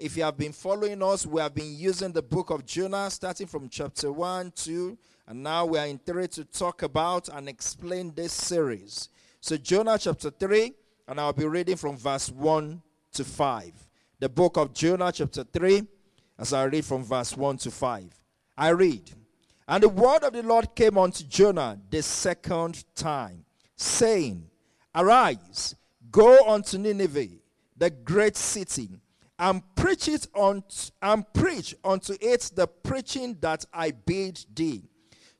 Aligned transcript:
if 0.00 0.16
you 0.16 0.22
have 0.22 0.38
been 0.38 0.52
following 0.52 1.02
us, 1.02 1.26
we 1.26 1.42
have 1.42 1.54
been 1.54 1.76
using 1.76 2.10
the 2.10 2.22
book 2.22 2.48
of 2.48 2.64
Jonah, 2.64 3.10
starting 3.10 3.46
from 3.46 3.68
chapter 3.68 4.10
1, 4.10 4.52
2, 4.56 4.96
and 5.28 5.42
now 5.42 5.66
we 5.66 5.78
are 5.78 5.86
in 5.86 5.98
3 5.98 6.26
to 6.28 6.44
talk 6.44 6.82
about 6.82 7.28
and 7.28 7.48
explain 7.48 8.12
this 8.14 8.32
series. 8.32 9.10
So, 9.40 9.58
Jonah 9.58 9.98
chapter 9.98 10.30
3, 10.30 10.72
and 11.06 11.20
I'll 11.20 11.34
be 11.34 11.44
reading 11.44 11.76
from 11.76 11.98
verse 11.98 12.30
1 12.30 12.80
to 13.12 13.24
5. 13.24 13.72
The 14.18 14.28
book 14.30 14.56
of 14.56 14.72
Jonah 14.72 15.12
chapter 15.12 15.44
3, 15.44 15.82
as 16.38 16.54
I 16.54 16.64
read 16.64 16.86
from 16.86 17.04
verse 17.04 17.36
1 17.36 17.58
to 17.58 17.70
5. 17.70 18.04
I 18.56 18.68
read, 18.70 19.10
And 19.68 19.82
the 19.82 19.88
word 19.90 20.24
of 20.24 20.32
the 20.32 20.42
Lord 20.42 20.74
came 20.74 20.96
unto 20.96 21.24
Jonah 21.24 21.78
the 21.90 22.02
second 22.02 22.84
time, 22.94 23.44
saying, 23.76 24.48
Arise, 24.94 25.74
go 26.10 26.48
unto 26.48 26.78
Nineveh, 26.78 27.28
the 27.76 27.90
great 27.90 28.36
city, 28.36 28.88
and 29.40 29.62
preach 29.74 30.06
it 30.06 30.28
on 30.34 30.62
and 31.00 31.24
preach 31.32 31.74
unto 31.82 32.14
it 32.20 32.52
the 32.54 32.66
preaching 32.66 33.38
that 33.40 33.64
I 33.72 33.90
bid 33.90 34.44
thee. 34.54 34.84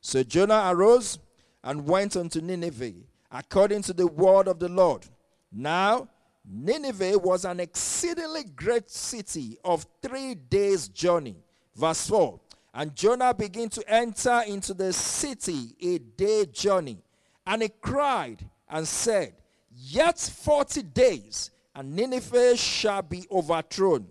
So 0.01 0.23
Jonah 0.23 0.71
arose 0.71 1.19
and 1.63 1.87
went 1.87 2.17
unto 2.17 2.41
Nineveh, 2.41 2.93
according 3.31 3.83
to 3.83 3.93
the 3.93 4.07
word 4.07 4.47
of 4.47 4.57
the 4.57 4.69
Lord. 4.69 5.05
Now 5.51 6.09
Nineveh 6.43 7.19
was 7.19 7.45
an 7.45 7.59
exceedingly 7.59 8.45
great 8.55 8.89
city 8.89 9.59
of 9.63 9.85
three 10.01 10.33
days' 10.33 10.87
journey. 10.87 11.37
Verse 11.75 12.07
4 12.07 12.39
And 12.73 12.95
Jonah 12.95 13.35
began 13.35 13.69
to 13.69 13.87
enter 13.87 14.41
into 14.47 14.73
the 14.73 14.91
city 14.93 15.75
a 15.79 15.99
day 15.99 16.47
journey. 16.47 17.03
And 17.45 17.61
he 17.61 17.69
cried 17.69 18.49
and 18.67 18.87
said, 18.87 19.35
Yet 19.73 20.19
forty 20.19 20.81
days, 20.81 21.50
and 21.75 21.95
Nineveh 21.95 22.57
shall 22.57 23.01
be 23.01 23.25
overthrown. 23.31 24.07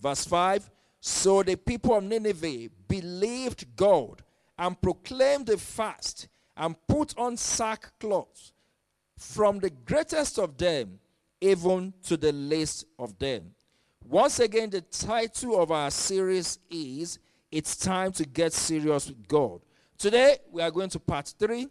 Verse 0.00 0.24
5 0.24 0.70
So 1.00 1.42
the 1.42 1.56
people 1.56 1.96
of 1.96 2.04
Nineveh 2.04 2.68
believed 2.88 3.76
God 3.76 4.22
and 4.58 4.80
proclaimed 4.80 5.48
a 5.48 5.58
fast 5.58 6.28
and 6.56 6.76
put 6.86 7.16
on 7.18 7.36
sackcloth 7.36 8.52
from 9.18 9.58
the 9.58 9.70
greatest 9.70 10.38
of 10.38 10.56
them 10.56 10.98
even 11.40 11.92
to 12.04 12.16
the 12.16 12.32
least 12.32 12.86
of 12.98 13.18
them. 13.18 13.50
Once 14.06 14.38
again, 14.38 14.70
the 14.70 14.80
title 14.80 15.60
of 15.60 15.70
our 15.70 15.90
series 15.90 16.58
is 16.70 17.18
It's 17.50 17.76
Time 17.76 18.12
to 18.12 18.24
Get 18.24 18.52
Serious 18.52 19.08
with 19.08 19.26
God. 19.26 19.60
Today, 19.98 20.38
we 20.50 20.62
are 20.62 20.70
going 20.70 20.90
to 20.90 20.98
part 20.98 21.32
three, 21.38 21.68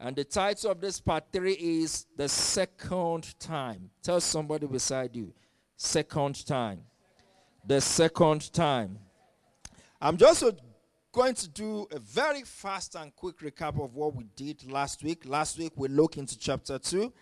and 0.00 0.14
the 0.14 0.24
title 0.24 0.70
of 0.70 0.80
this 0.80 1.00
part 1.00 1.24
three 1.32 1.54
is 1.54 2.06
The 2.16 2.28
Second 2.28 3.38
Time. 3.40 3.90
Tell 4.02 4.20
somebody 4.20 4.66
beside 4.66 5.16
you, 5.16 5.32
Second 5.76 6.46
Time. 6.46 6.82
The 7.66 7.80
second 7.80 8.52
time. 8.52 8.98
I'm 10.00 10.16
just 10.16 10.44
going 11.12 11.34
to 11.34 11.48
do 11.48 11.88
a 11.90 11.98
very 11.98 12.42
fast 12.42 12.94
and 12.94 13.14
quick 13.16 13.38
recap 13.40 13.82
of 13.82 13.94
what 13.94 14.14
we 14.14 14.24
did 14.36 14.70
last 14.70 15.02
week. 15.02 15.26
Last 15.26 15.58
week, 15.58 15.72
we 15.74 15.88
looked 15.88 16.16
into 16.16 16.38
chapter 16.38 16.78
2 16.78 17.12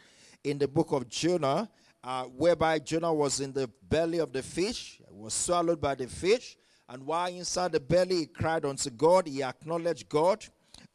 in 0.45 0.59
the 0.59 0.69
book 0.69 0.93
of 0.93 1.09
Jonah, 1.09 1.69
uh, 2.05 2.25
whereby 2.25 2.79
Jonah 2.79 3.13
was 3.13 3.41
in 3.41 3.53
the 3.53 3.69
belly 3.89 4.19
of 4.19 4.33
the 4.33 4.43
fish, 4.43 5.01
was 5.11 5.33
swallowed 5.33 5.81
by 5.81 5.95
the 5.95 6.07
fish, 6.07 6.57
and 6.89 7.05
while 7.05 7.29
inside 7.29 7.73
the 7.73 7.81
belly, 7.81 8.17
he 8.19 8.27
cried 8.27 8.65
unto 8.65 8.91
God, 8.91 9.27
he 9.27 9.43
acknowledged 9.43 10.09
God, 10.09 10.45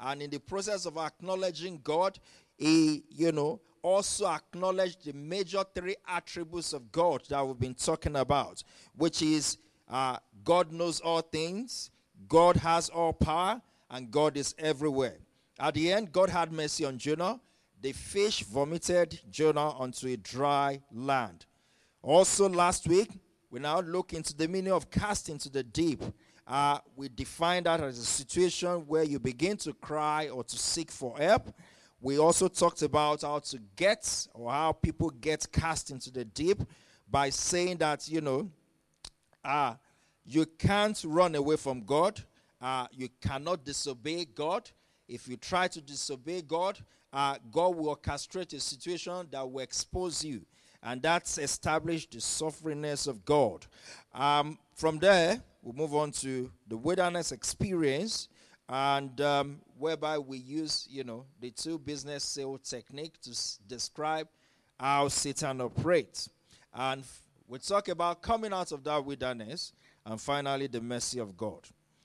and 0.02 0.22
in 0.22 0.30
the 0.30 0.40
process 0.40 0.86
of 0.86 0.98
acknowledging 0.98 1.80
God, 1.84 2.20
he, 2.58 3.04
you 3.10 3.32
know, 3.32 3.62
also 3.82 4.28
acknowledged 4.28 5.06
the 5.06 5.14
major 5.14 5.64
three 5.74 5.96
attributes 6.08 6.74
of 6.74 6.92
God 6.92 7.24
that 7.30 7.46
we've 7.46 7.60
been 7.60 7.74
talking 7.74 8.16
about, 8.16 8.64
which 8.96 9.22
is 9.22 9.58
uh, 9.90 10.18
God 10.44 10.72
knows 10.72 11.00
all 11.00 11.22
things, 11.22 11.90
God 12.28 12.58
has 12.58 12.90
all 12.90 13.14
power, 13.14 13.62
and 13.90 14.12
God 14.12 14.38
is 14.38 14.54
everywhere. 14.58 15.18
At 15.60 15.76
the 15.76 15.92
end, 15.92 16.12
God 16.12 16.30
had 16.30 16.52
mercy 16.52 16.86
on 16.86 16.98
Jonah 16.98 17.40
the 17.82 17.94
fish 17.94 18.44
vomited 18.44 19.20
Jonah 19.30 19.72
onto 19.72 20.08
a 20.08 20.18
dry 20.18 20.82
land. 20.94 21.46
Also, 22.02 22.48
last 22.48 22.88
week, 22.88 23.10
we 23.50 23.60
now 23.60 23.82
look 23.82 24.14
into 24.14 24.36
the 24.36 24.48
meaning 24.48 24.72
of 24.72 24.90
cast 24.90 25.30
into 25.30 25.50
the 25.50 25.64
deep. 25.64 26.04
Uh, 26.48 26.80
we 26.96 27.08
define 27.10 27.64
that 27.64 27.82
as 27.82 27.98
a 27.98 28.04
situation 28.04 28.86
where 28.88 29.04
you 29.04 29.20
begin 29.20 29.56
to 29.58 29.74
cry 29.74 30.30
or 30.30 30.44
to 30.44 30.58
seek 30.58 30.92
for 30.92 31.18
help. 31.18 31.54
We 32.02 32.18
also 32.18 32.48
talked 32.48 32.82
about 32.82 33.22
how 33.22 33.40
to 33.40 33.60
get 33.76 34.28
or 34.34 34.52
how 34.52 34.72
people 34.72 35.10
get 35.10 35.50
cast 35.52 35.92
into 35.92 36.12
the 36.12 36.26
deep 36.26 36.58
by 37.10 37.30
saying 37.30 37.78
that, 37.78 38.08
you 38.10 38.22
know, 38.22 38.50
uh, 39.46 39.76
you 40.26 40.46
can't 40.46 41.02
run 41.06 41.36
away 41.36 41.58
from 41.58 41.84
God. 41.84 42.22
Uh, 42.62 42.88
you 42.92 43.10
cannot 43.22 43.64
disobey 43.64 44.26
God. 44.26 44.70
If 45.08 45.28
you 45.28 45.38
try 45.38 45.68
to 45.68 45.82
disobey 45.82 46.42
God, 46.42 46.80
uh, 47.14 47.38
God 47.52 47.76
will 47.76 47.96
orchestrate 47.96 48.54
a 48.54 48.60
situation 48.60 49.28
that 49.32 49.50
will 49.50 49.62
expose 49.62 50.24
you. 50.24 50.42
And 50.84 51.02
that's 51.02 51.38
established 51.38 52.12
the 52.12 52.18
sufferingness 52.18 53.08
of 53.08 53.24
God. 53.24 53.66
Um, 54.14 54.58
from 54.74 54.98
there, 54.98 55.42
we'll 55.62 55.76
move 55.76 55.96
on 55.96 56.12
to 56.12 56.52
the 56.68 56.78
wilderness 56.78 57.32
experience, 57.32 58.30
and 58.68 59.20
um, 59.22 59.60
whereby 59.78 60.18
we 60.18 60.38
use, 60.38 60.88
you 60.90 61.04
know, 61.04 61.26
the 61.40 61.52
two 61.52 61.78
business 61.78 62.24
sale 62.24 62.58
technique 62.58 63.20
to 63.22 63.32
describe 63.68 64.28
how 64.80 65.08
Satan 65.08 65.62
operates. 65.62 66.30
And 66.74 67.04
we 67.48 67.60
talk 67.60 67.90
about 67.90 68.22
coming 68.22 68.54
out 68.54 68.72
of 68.72 68.84
that 68.86 69.06
wilderness, 69.06 69.74
and 70.06 70.20
finally 70.20 70.68
the 70.68 70.82
mercy 70.82 71.20
of 71.20 71.38
God. 71.38 71.60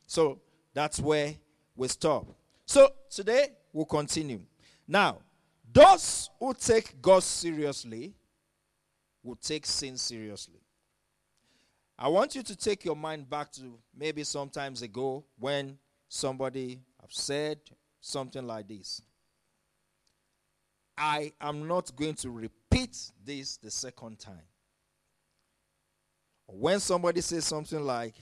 So 0.07 0.39
that's 0.75 1.01
where 1.01 1.35
we 1.77 1.89
stop. 1.89 2.27
So 2.67 2.91
today 3.09 3.49
we'll 3.73 3.87
continue. 3.87 4.41
Now, 4.87 5.19
those 5.73 6.31
who 6.39 6.53
take 6.53 7.01
God 7.01 7.23
seriously 7.23 8.15
will 9.27 9.37
take 9.37 9.67
sin 9.67 9.97
seriously. 9.97 10.61
I 11.99 12.09
want 12.09 12.35
you 12.35 12.43
to 12.43 12.57
take 12.57 12.85
your 12.85 12.97
mind 12.97 13.29
back 13.29 13.51
to 13.53 13.79
maybe 13.97 14.23
sometimes 14.23 14.83
ago 14.83 15.25
when 15.39 15.79
somebody 16.09 16.81
have 17.01 17.13
said 17.13 17.59
something 18.01 18.47
like 18.47 18.69
this. 18.69 19.03
I 20.97 21.33
am 21.41 21.67
not 21.67 21.95
going 21.97 22.15
to 22.17 22.31
repeat 22.31 22.97
this 23.25 23.57
the 23.59 23.71
second 23.71 24.19
time. 24.19 24.47
When 26.47 26.79
somebody 26.81 27.21
says 27.21 27.45
something 27.45 27.81
like, 27.81 28.15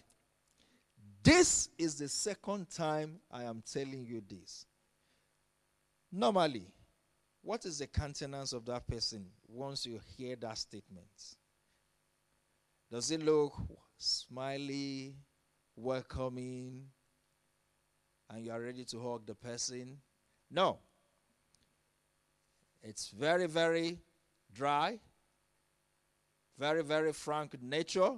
This 1.23 1.69
is 1.79 1.97
the 1.97 2.09
second 2.09 2.71
time 2.71 3.21
I 3.31 3.45
am 3.45 3.63
telling 3.71 4.05
you 4.07 4.23
this. 4.29 4.67
Normally, 6.11 6.67
what 7.45 7.67
is 7.67 7.79
the 7.79 7.87
countenance 7.87 8.55
of 8.55 8.65
that 8.65 8.87
person 8.87 9.27
once 9.47 9.85
you 9.85 10.01
hear 10.17 10.35
that 10.37 10.57
statement? 10.57 11.37
Does 12.91 13.11
it 13.11 13.23
look 13.23 13.53
smiley, 13.99 15.15
welcoming, 15.77 16.87
and 18.31 18.45
you 18.45 18.51
are 18.51 18.61
ready 18.61 18.85
to 18.87 18.99
hug 18.99 19.27
the 19.27 19.35
person? 19.35 19.99
No. 20.51 20.79
It's 22.83 23.11
very, 23.11 23.47
very 23.47 23.99
dry, 24.53 24.99
very, 26.59 26.83
very 26.83 27.13
frank 27.13 27.61
nature. 27.63 28.13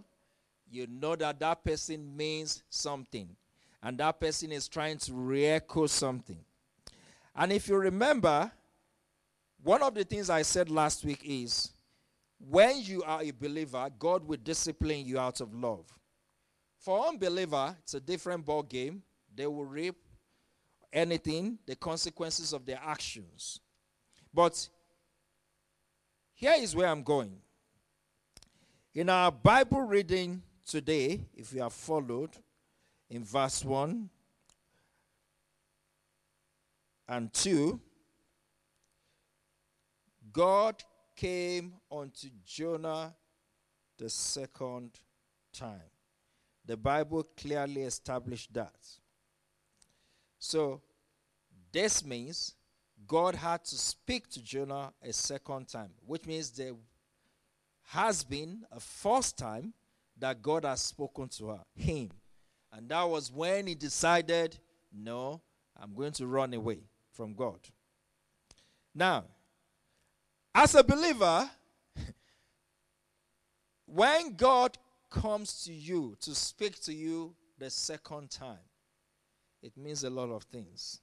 You 0.71 0.87
know 0.87 1.17
that 1.17 1.41
that 1.41 1.65
person 1.65 2.17
means 2.17 2.63
something, 2.69 3.35
and 3.83 3.99
that 3.99 4.21
person 4.21 4.53
is 4.53 4.69
trying 4.69 4.99
to 4.99 5.13
re 5.13 5.47
echo 5.47 5.87
something. 5.87 6.45
And 7.35 7.53
if 7.53 7.69
you 7.69 7.77
remember, 7.77 8.51
one 9.67 9.83
of 9.83 9.95
the 9.95 10.05
things 10.05 10.31
I 10.31 10.43
said 10.43 10.71
last 10.71 11.05
week 11.05 11.23
is 11.25 11.73
when 12.39 12.81
you 12.83 13.03
are 13.03 13.21
a 13.21 13.33
believer, 13.33 13.91
God 13.99 14.25
will 14.25 14.37
discipline 14.37 15.05
you 15.05 15.19
out 15.19 15.41
of 15.41 15.53
love. 15.53 15.87
For 16.79 17.09
unbeliever, 17.09 17.77
it's 17.83 17.95
a 17.95 18.01
different 18.01 18.45
ball 18.45 18.63
game. 18.63 19.03
They 19.35 19.49
will 19.49 19.65
reap 19.65 19.97
anything, 20.93 21.59
the 21.67 21.75
consequences 21.75 22.53
of 22.53 22.65
their 22.65 22.81
actions. 22.81 23.59
But 24.33 24.69
here 26.33 26.55
is 26.57 26.77
where 26.77 26.87
I'm 26.87 27.03
going. 27.03 27.37
In 28.95 29.11
our 29.11 29.33
Bible 29.33 29.83
reading 29.83 30.43
today, 30.65 31.23
if 31.35 31.53
you 31.53 31.63
have 31.63 31.73
followed, 31.73 32.31
in 33.11 33.25
verse 33.25 33.65
1, 33.65 34.11
and 37.09 37.33
2, 37.33 37.81
God 40.37 40.85
came 41.17 41.73
unto 41.91 42.29
Jonah 42.45 43.15
the 43.97 44.11
second 44.11 44.91
time. 45.51 45.91
The 46.67 46.77
Bible 46.77 47.27
clearly 47.39 47.85
established 47.85 48.53
that. 48.53 48.77
So, 50.39 50.83
this 51.73 52.05
means 52.05 52.55
God 53.07 53.35
had 53.35 53.65
to 53.65 53.79
speak 53.79 54.29
to 54.33 54.43
Jonah 54.43 54.93
a 55.03 55.11
second 55.11 55.69
time, 55.69 55.93
which 56.05 56.27
means 56.27 56.51
there 56.51 56.75
has 57.85 58.23
been 58.23 58.63
a 58.71 58.79
first 58.79 59.39
time 59.39 59.73
that 60.19 60.43
God 60.43 60.67
has 60.67 60.83
spoken 60.83 61.29
to 61.29 61.49
her, 61.49 61.61
him. 61.75 62.11
And 62.71 62.91
that 62.91 63.05
was 63.05 63.33
when 63.33 63.69
he 63.69 63.75
decided, 63.75 64.59
no, 64.93 65.41
I'm 65.81 65.95
going 65.95 66.13
to 66.13 66.27
run 66.27 66.53
away 66.53 66.81
from 67.11 67.33
God. 67.33 67.61
Now, 68.95 69.25
as 70.57 70.75
a 70.75 70.83
believer, 70.83 71.51
when 73.85 74.35
God 74.37 74.79
comes 75.11 75.65
to 75.65 75.73
you 75.73 76.17
to 76.23 76.35
speak 76.35 76.81
to 76.85 76.95
you 76.95 77.35
the 77.59 77.69
second 77.69 78.31
time, 78.31 78.65
it 79.63 79.77
means 79.77 80.03
a 80.03 80.09
lot 80.09 80.31
of 80.31 80.45
things. 80.45 81.03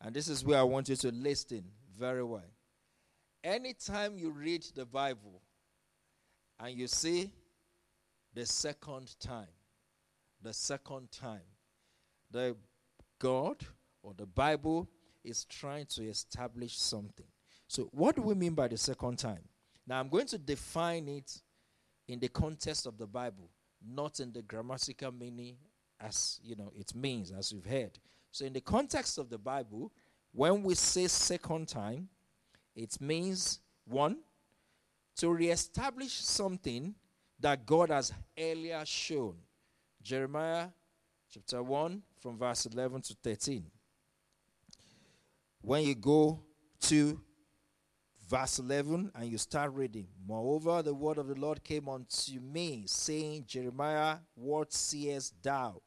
And 0.00 0.14
this 0.14 0.28
is 0.28 0.44
where 0.44 0.60
I 0.60 0.62
want 0.62 0.88
you 0.88 0.94
to 0.94 1.10
listen 1.10 1.64
very 1.98 2.22
well. 2.22 2.52
Anytime 3.42 4.16
you 4.16 4.30
read 4.30 4.64
the 4.76 4.86
Bible 4.86 5.42
and 6.60 6.76
you 6.76 6.86
see 6.86 7.32
the 8.32 8.46
second 8.46 9.18
time, 9.18 9.48
the 10.40 10.52
second 10.52 11.10
time, 11.10 11.42
the 12.30 12.54
God 13.18 13.56
or 14.04 14.14
the 14.16 14.26
Bible 14.26 14.88
is 15.24 15.44
trying 15.44 15.86
to 15.86 16.04
establish 16.04 16.78
something. 16.78 17.26
So, 17.68 17.90
what 17.92 18.16
do 18.16 18.22
we 18.22 18.34
mean 18.34 18.54
by 18.54 18.68
the 18.68 18.78
second 18.78 19.18
time? 19.18 19.42
Now, 19.86 20.00
I'm 20.00 20.08
going 20.08 20.26
to 20.28 20.38
define 20.38 21.06
it 21.08 21.40
in 22.08 22.18
the 22.18 22.28
context 22.28 22.86
of 22.86 22.96
the 22.96 23.06
Bible, 23.06 23.50
not 23.86 24.20
in 24.20 24.32
the 24.32 24.42
grammatical 24.42 25.12
meaning 25.12 25.56
as 26.00 26.40
you 26.42 26.56
know 26.56 26.72
it 26.74 26.94
means, 26.94 27.30
as 27.30 27.52
you've 27.52 27.66
heard. 27.66 27.98
So, 28.32 28.46
in 28.46 28.54
the 28.54 28.62
context 28.62 29.18
of 29.18 29.28
the 29.28 29.38
Bible, 29.38 29.92
when 30.32 30.62
we 30.62 30.74
say 30.74 31.06
second 31.08 31.68
time, 31.68 32.08
it 32.74 32.98
means 33.00 33.60
one 33.84 34.18
to 35.16 35.30
reestablish 35.30 36.12
something 36.12 36.94
that 37.38 37.66
God 37.66 37.90
has 37.90 38.12
earlier 38.38 38.82
shown. 38.86 39.34
Jeremiah 40.02 40.68
chapter 41.30 41.62
1 41.62 42.02
from 42.20 42.38
verse 42.38 42.66
11 42.66 43.02
to 43.02 43.16
13. 43.22 43.64
When 45.60 45.82
you 45.82 45.94
go 45.94 46.40
to 46.82 47.20
verse 48.28 48.58
11 48.58 49.12
and 49.14 49.30
you 49.30 49.38
start 49.38 49.72
reading, 49.72 50.06
Moreover, 50.26 50.82
the 50.82 50.94
word 50.94 51.18
of 51.18 51.28
the 51.28 51.34
Lord 51.34 51.64
came 51.64 51.88
unto 51.88 52.40
me, 52.40 52.84
saying, 52.86 53.44
Jeremiah, 53.46 54.18
what 54.34 54.72
seest 54.72 55.34
thou? 55.42 55.80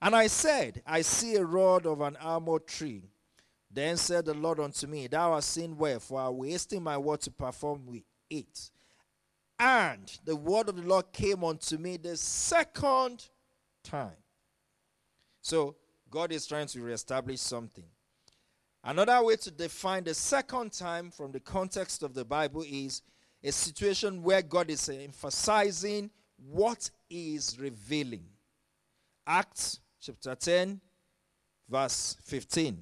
And 0.00 0.14
I 0.14 0.26
said, 0.28 0.82
I 0.86 1.02
see 1.02 1.36
a 1.36 1.44
rod 1.44 1.86
of 1.86 2.00
an 2.00 2.16
almond 2.16 2.66
tree. 2.66 3.04
Then 3.70 3.96
said 3.96 4.24
the 4.24 4.34
Lord 4.34 4.60
unto 4.60 4.86
me, 4.86 5.06
Thou 5.06 5.34
hast 5.34 5.50
seen 5.50 5.76
well, 5.76 6.00
for 6.00 6.20
I 6.20 6.48
hasten 6.48 6.82
my 6.82 6.96
word 6.96 7.20
to 7.22 7.30
perform 7.30 7.86
with 7.86 8.02
it. 8.30 8.70
And 9.58 10.10
the 10.24 10.36
word 10.36 10.68
of 10.68 10.76
the 10.76 10.82
Lord 10.82 11.12
came 11.12 11.42
unto 11.42 11.76
me 11.76 11.96
the 11.96 12.16
second 12.16 13.28
time. 13.82 14.16
So 15.42 15.76
God 16.08 16.32
is 16.32 16.46
trying 16.46 16.68
to 16.68 16.80
reestablish 16.80 17.40
something. 17.40 17.84
Another 18.88 19.22
way 19.22 19.36
to 19.36 19.50
define 19.50 20.02
the 20.04 20.14
second 20.14 20.72
time 20.72 21.10
from 21.10 21.30
the 21.30 21.40
context 21.40 22.02
of 22.02 22.14
the 22.14 22.24
Bible 22.24 22.64
is 22.66 23.02
a 23.44 23.52
situation 23.52 24.22
where 24.22 24.40
God 24.40 24.70
is 24.70 24.88
emphasizing 24.88 26.08
what 26.50 26.88
he 27.06 27.34
is 27.34 27.58
revealing. 27.60 28.24
Acts 29.26 29.80
chapter 30.00 30.34
10, 30.34 30.80
verse 31.68 32.16
15. 32.24 32.78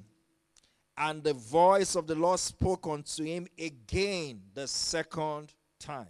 And 0.97 1.25
the 1.25 1.33
voice 1.33 1.97
of 1.97 2.07
the 2.07 2.15
Lord 2.15 2.39
spoke 2.39 2.87
unto 2.87 3.25
him 3.25 3.49
again 3.59 4.43
the 4.55 4.69
second 4.69 5.53
time. 5.81 6.07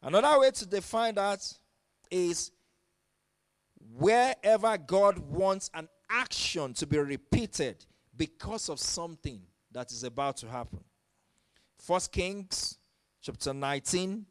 Another 0.00 0.38
way 0.38 0.52
to 0.52 0.64
define 0.64 1.16
that 1.16 1.40
is 2.08 2.52
wherever 3.96 4.78
God 4.78 5.18
wants 5.18 5.72
an 5.74 5.88
action 6.08 6.72
to 6.74 6.86
be 6.86 6.98
repeated 6.98 7.84
because 8.18 8.68
of 8.68 8.80
something 8.80 9.40
that 9.72 9.90
is 9.92 10.04
about 10.04 10.36
to 10.38 10.48
happen. 10.48 10.80
First 11.78 12.12
Kings 12.12 12.76
chapter 13.22 13.54
19, 13.54 14.26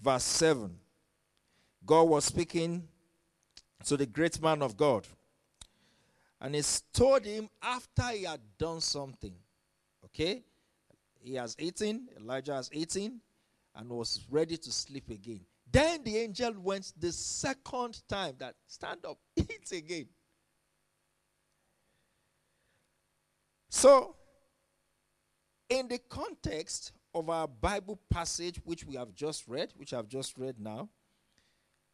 verse 0.00 0.24
7. 0.24 0.76
God 1.86 2.02
was 2.02 2.24
speaking 2.24 2.86
to 3.84 3.96
the 3.96 4.06
great 4.06 4.42
man 4.42 4.60
of 4.60 4.76
God. 4.76 5.06
And 6.40 6.54
he 6.54 6.62
told 6.92 7.24
him 7.24 7.48
after 7.62 8.02
he 8.10 8.24
had 8.24 8.40
done 8.58 8.80
something. 8.80 9.34
Okay? 10.04 10.42
He 11.20 11.34
has 11.34 11.56
eaten, 11.58 12.08
Elijah 12.20 12.54
has 12.54 12.70
eaten, 12.72 13.20
and 13.74 13.88
was 13.90 14.20
ready 14.30 14.56
to 14.56 14.72
sleep 14.72 15.10
again. 15.10 15.40
Then 15.70 16.02
the 16.02 16.16
angel 16.16 16.54
went 16.60 16.92
the 16.98 17.12
second 17.12 18.00
time 18.08 18.34
that 18.38 18.54
stand 18.66 19.04
up, 19.04 19.18
eat 19.36 19.70
again. 19.72 20.06
So, 23.68 24.16
in 25.68 25.88
the 25.88 25.98
context 25.98 26.92
of 27.14 27.28
our 27.28 27.46
Bible 27.46 27.98
passage, 28.10 28.60
which 28.64 28.84
we 28.84 28.96
have 28.96 29.14
just 29.14 29.46
read, 29.46 29.72
which 29.76 29.92
I've 29.92 30.08
just 30.08 30.38
read 30.38 30.58
now, 30.58 30.88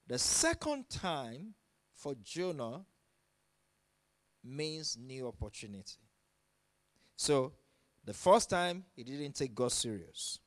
the 0.06 0.19
second 0.19 0.88
time 0.88 1.55
for 1.94 2.15
Jonah 2.23 2.85
means 4.44 4.97
new 5.00 5.26
opportunity. 5.26 5.99
So, 7.17 7.53
the 8.05 8.12
first 8.12 8.50
time, 8.50 8.85
he 8.94 9.03
didn't 9.03 9.35
take 9.35 9.55
God 9.55 9.73
serious. 9.73 10.38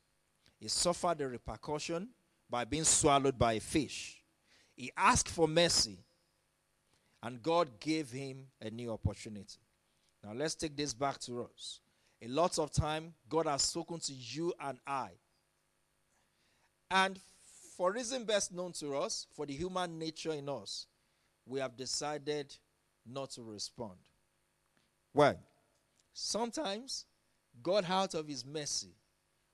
He 0.59 0.68
suffered 0.68 1.18
the 1.18 1.27
repercussion 1.27 2.09
by 2.50 2.65
being 2.65 2.83
swallowed 2.83 3.38
by 3.38 3.53
a 3.53 3.59
fish. 3.59 4.21
He 4.75 4.91
asked 4.95 5.30
for 5.30 5.47
mercy, 5.47 5.97
and 7.23 7.41
God 7.41 7.80
gave 7.80 8.12
him 8.12 8.47
a 8.62 8.69
new 8.69 8.91
opportunity. 8.91 9.57
Now, 10.24 10.34
let's 10.34 10.56
take 10.56 10.75
this 10.75 10.94
back 10.94 11.19
to 11.22 11.44
us. 11.44 11.80
A 12.22 12.28
lot 12.28 12.58
of 12.58 12.72
time, 12.72 13.14
God 13.30 13.46
has 13.46 13.62
spoken 13.62 14.00
to 14.00 14.14
you 14.14 14.54
and 14.60 14.80
I. 14.86 15.10
And 16.90 17.19
for 17.75 17.92
reason 17.92 18.24
best 18.24 18.52
known 18.52 18.72
to 18.74 18.96
us, 18.98 19.28
for 19.36 19.46
the 19.46 19.54
human 19.54 20.00
nature 20.00 20.31
in 20.31 20.50
us, 20.50 20.88
we 21.46 21.60
have 21.60 21.78
decided 21.78 22.54
not 23.06 23.31
to 23.31 23.44
respond. 23.44 23.98
Why? 25.14 25.36
Sometimes 26.14 27.06
God, 27.62 27.86
out 27.88 28.16
of 28.16 28.28
His 28.28 28.46
mercy, 28.46 28.96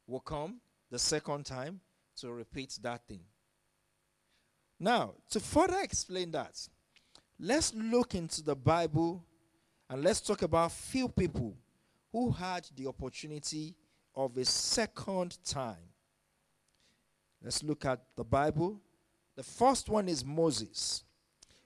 will 0.07 0.19
come 0.19 0.59
the 0.89 0.99
second 0.99 1.45
time 1.45 1.81
to 2.17 2.31
repeat 2.31 2.77
that 2.81 3.05
thing. 3.07 3.21
Now, 4.79 5.13
to 5.31 5.39
further 5.39 5.79
explain 5.81 6.31
that, 6.31 6.67
let's 7.39 7.73
look 7.73 8.15
into 8.15 8.41
the 8.41 8.55
Bible 8.55 9.23
and 9.93 10.03
let's 10.03 10.21
talk 10.21 10.41
about 10.41 10.71
few 10.71 11.07
people 11.07 11.55
who 12.11 12.31
had 12.31 12.67
the 12.75 12.87
opportunity 12.87 13.75
of 14.15 14.35
a 14.37 14.43
second 14.43 15.37
time. 15.45 15.85
Let's 17.43 17.61
look 17.61 17.85
at 17.85 18.01
the 18.15 18.23
Bible. 18.23 18.81
The 19.35 19.43
first 19.43 19.89
one 19.89 20.09
is 20.09 20.25
Moses. 20.25 21.03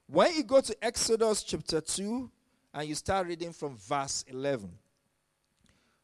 When 0.08 0.36
you 0.36 0.44
go 0.44 0.60
to 0.60 0.76
Exodus 0.84 1.42
chapter 1.42 1.80
2 1.80 2.30
and 2.74 2.90
you 2.90 2.96
start 2.96 3.28
reading 3.28 3.54
from 3.54 3.78
verse 3.78 4.26
11, 4.28 4.72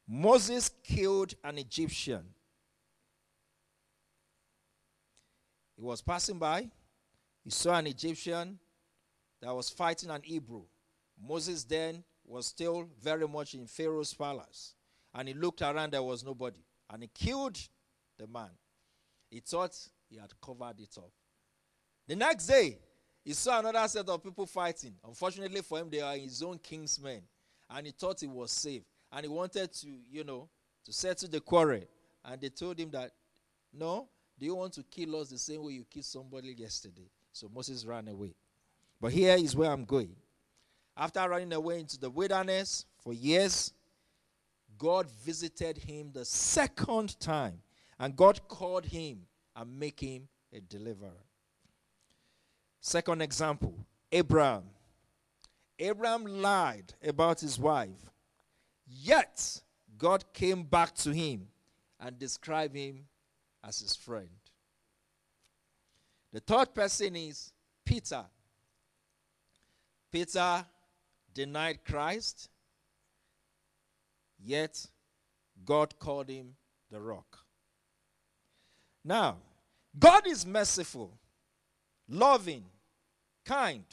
Moses 0.08 0.72
killed 0.82 1.34
an 1.44 1.58
Egyptian. 1.58 2.24
He 5.76 5.82
was 5.82 6.02
passing 6.02 6.40
by, 6.40 6.70
he 7.44 7.50
saw 7.50 7.76
an 7.76 7.88
Egyptian 7.88 8.58
that 9.42 9.54
was 9.54 9.70
fighting 9.70 10.10
an 10.10 10.22
Hebrew. 10.24 10.62
Moses 11.22 11.66
then 11.66 12.02
was 12.26 12.48
still 12.48 12.88
very 13.02 13.28
much 13.28 13.54
in 13.54 13.68
Pharaoh's 13.68 14.14
palace. 14.14 14.74
And 15.14 15.28
he 15.28 15.34
looked 15.34 15.62
around, 15.62 15.92
there 15.92 16.04
was 16.04 16.24
nobody. 16.24 16.64
And 16.90 17.04
he 17.04 17.10
killed 17.14 17.58
the 18.18 18.28
man. 18.28 18.50
He 19.30 19.40
thought 19.40 19.78
he 20.10 20.18
had 20.18 20.32
covered 20.42 20.80
it 20.80 20.98
up. 20.98 21.12
The 22.08 22.16
next 22.16 22.48
day, 22.48 22.80
he 23.24 23.34
saw 23.34 23.60
another 23.60 23.88
set 23.88 24.08
of 24.10 24.24
people 24.24 24.46
fighting. 24.46 24.96
Unfortunately 25.06 25.62
for 25.62 25.80
him, 25.80 25.90
they 25.90 26.02
are 26.02 26.16
his 26.16 26.42
own 26.44 26.58
king's 26.58 27.00
men. 27.02 27.22
And 27.70 27.88
he 27.88 27.94
thought 27.94 28.20
he 28.20 28.28
was 28.28 28.52
safe. 28.52 28.84
And 29.12 29.22
he 29.22 29.30
wanted 29.30 29.72
to, 29.72 29.88
you 30.12 30.24
know, 30.24 30.50
to 30.86 30.94
settle 30.94 31.30
the 31.30 31.40
quarrel. 31.40 31.82
And 32.26 32.42
they 32.42 32.50
told 32.50 32.80
him 32.80 32.92
that, 32.92 33.12
no, 33.74 34.08
do 34.40 34.46
you 34.46 34.56
want 34.56 34.74
to 34.74 34.84
kill 34.84 35.16
us 35.16 35.30
the 35.30 35.38
same 35.38 35.64
way 35.64 35.74
you 35.74 35.86
killed 35.90 36.06
somebody 36.06 36.54
yesterday? 36.54 37.10
So 37.32 37.50
Moses 37.54 37.86
ran 37.86 38.08
away. 38.08 38.36
But 39.00 39.12
here 39.12 39.36
is 39.36 39.56
where 39.56 39.72
I'm 39.72 39.86
going. 39.86 40.16
After 40.96 41.28
running 41.28 41.54
away 41.54 41.80
into 41.80 42.00
the 42.00 42.10
wilderness 42.10 42.86
for 43.00 43.14
years, 43.14 43.74
God 44.78 45.10
visited 45.24 45.78
him 45.78 46.12
the 46.14 46.26
second 46.26 47.20
time. 47.20 47.62
And 48.00 48.16
God 48.16 48.48
called 48.48 48.86
him 48.86 49.22
and 49.56 49.80
make 49.80 50.00
him 50.00 50.28
a 50.52 50.60
deliverer. 50.60 51.12
Second 52.80 53.22
example, 53.22 53.74
Abraham. 54.12 54.64
Abraham 55.80 56.26
lied 56.26 56.94
about 57.04 57.40
his 57.40 57.58
wife. 57.58 58.12
Yet 58.86 59.62
God 59.98 60.26
came 60.34 60.64
back 60.64 60.94
to 60.96 61.12
him 61.12 61.48
and 62.00 62.20
described 62.20 62.76
him 62.76 63.06
as 63.64 63.80
his 63.80 63.96
friend. 63.96 64.30
The 66.32 66.42
third 66.42 66.74
person 66.74 67.16
is 67.16 67.52
Peter. 67.86 68.26
Peter 70.12 70.66
denied 71.34 71.84
Christ, 71.86 72.50
yet 74.44 74.86
God 75.66 75.98
called 76.00 76.30
him 76.30 76.56
the 76.92 77.00
rock. 77.00 77.40
Now, 79.04 79.38
God 79.98 80.28
is 80.28 80.46
merciful, 80.46 81.18
loving, 82.08 82.66
kind, 83.46 83.84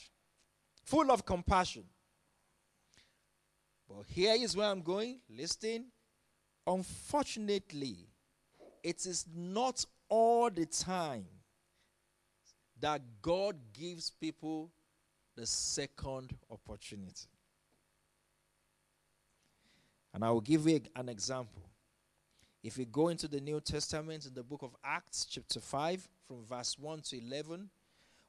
full 0.85 1.11
of 1.11 1.25
compassion. 1.27 1.85
But 3.89 4.07
here 4.09 4.35
is 4.39 4.57
where 4.57 4.69
I'm 4.69 4.83
going. 4.83 5.21
Listen. 5.29 5.87
Unfortunately, 6.67 7.97
it 8.83 9.05
is 9.07 9.27
not 9.35 9.85
all 10.09 10.51
the 10.51 10.67
time 10.67 11.27
that 12.79 13.03
God 13.21 13.57
gives 13.73 14.11
people 14.11 14.71
the 15.41 15.47
second 15.47 16.37
opportunity. 16.51 17.27
And 20.13 20.23
I 20.23 20.31
will 20.31 20.43
give 20.43 20.67
you 20.69 20.83
an 20.95 21.09
example. 21.09 21.63
If 22.63 22.77
you 22.77 22.85
go 22.85 23.09
into 23.09 23.27
the 23.27 23.41
New 23.41 23.59
Testament 23.63 24.27
in 24.27 24.35
the 24.35 24.43
book 24.43 24.61
of 24.63 24.77
Acts, 24.85 25.25
chapter 25.25 25.59
5, 25.59 26.07
from 26.29 26.45
verse 26.45 26.79
1 26.79 27.01
to 27.01 27.25
11, 27.27 27.71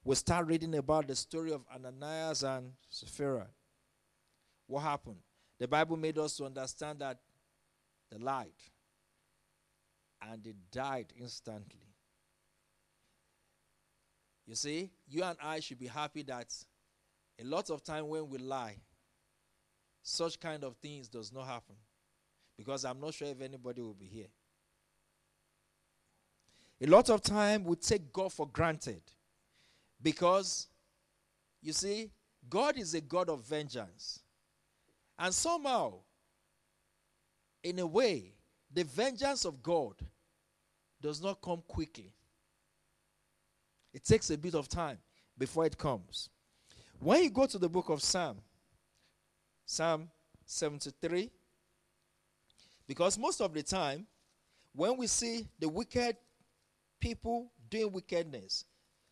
we'll 0.05 0.15
start 0.15 0.47
reading 0.47 0.73
about 0.75 1.07
the 1.07 1.15
story 1.17 1.51
of 1.51 1.65
Ananias 1.75 2.43
and 2.43 2.71
Sapphira. 2.89 3.47
What 4.67 4.83
happened? 4.83 5.19
The 5.59 5.67
Bible 5.67 5.97
made 5.97 6.17
us 6.17 6.37
to 6.37 6.45
understand 6.45 6.99
that 6.99 7.17
the 8.09 8.19
light 8.19 8.55
and 10.21 10.41
they 10.41 10.53
died 10.71 11.07
instantly. 11.19 11.81
You 14.47 14.55
see, 14.55 14.91
you 15.09 15.23
and 15.23 15.37
I 15.43 15.59
should 15.59 15.79
be 15.79 15.87
happy 15.87 16.23
that 16.23 16.53
a 17.41 17.45
lot 17.45 17.69
of 17.69 17.83
time 17.83 18.07
when 18.07 18.29
we 18.29 18.37
lie, 18.37 18.77
such 20.03 20.39
kind 20.39 20.63
of 20.63 20.75
things 20.77 21.07
does 21.07 21.33
not 21.33 21.47
happen. 21.47 21.75
Because 22.57 22.85
I'm 22.85 22.99
not 22.99 23.13
sure 23.13 23.27
if 23.27 23.41
anybody 23.41 23.81
will 23.81 23.95
be 23.95 24.05
here. 24.05 24.27
A 26.81 26.87
lot 26.87 27.09
of 27.09 27.21
time 27.21 27.63
we 27.63 27.75
take 27.75 28.11
God 28.13 28.31
for 28.31 28.47
granted. 28.47 29.01
Because, 30.01 30.67
you 31.61 31.73
see, 31.73 32.11
God 32.49 32.77
is 32.77 32.93
a 32.93 33.01
God 33.01 33.29
of 33.29 33.45
vengeance. 33.45 34.19
And 35.17 35.33
somehow, 35.33 35.93
in 37.63 37.79
a 37.79 37.85
way, 37.87 38.33
the 38.71 38.83
vengeance 38.83 39.45
of 39.45 39.61
God 39.61 39.95
does 41.01 41.21
not 41.21 41.41
come 41.41 41.63
quickly. 41.67 42.13
It 43.93 44.03
takes 44.03 44.29
a 44.29 44.37
bit 44.37 44.55
of 44.55 44.67
time 44.67 44.97
before 45.37 45.65
it 45.65 45.77
comes. 45.77 46.29
When 47.01 47.23
you 47.23 47.31
go 47.31 47.47
to 47.47 47.57
the 47.57 47.67
book 47.67 47.89
of 47.89 48.03
Psalm, 48.03 48.37
Psalm 49.65 50.07
73, 50.45 51.31
because 52.87 53.17
most 53.17 53.41
of 53.41 53.51
the 53.55 53.63
time, 53.63 54.05
when 54.75 54.97
we 54.97 55.07
see 55.07 55.47
the 55.57 55.67
wicked 55.67 56.15
people 56.99 57.51
doing 57.71 57.91
wickedness, 57.91 58.65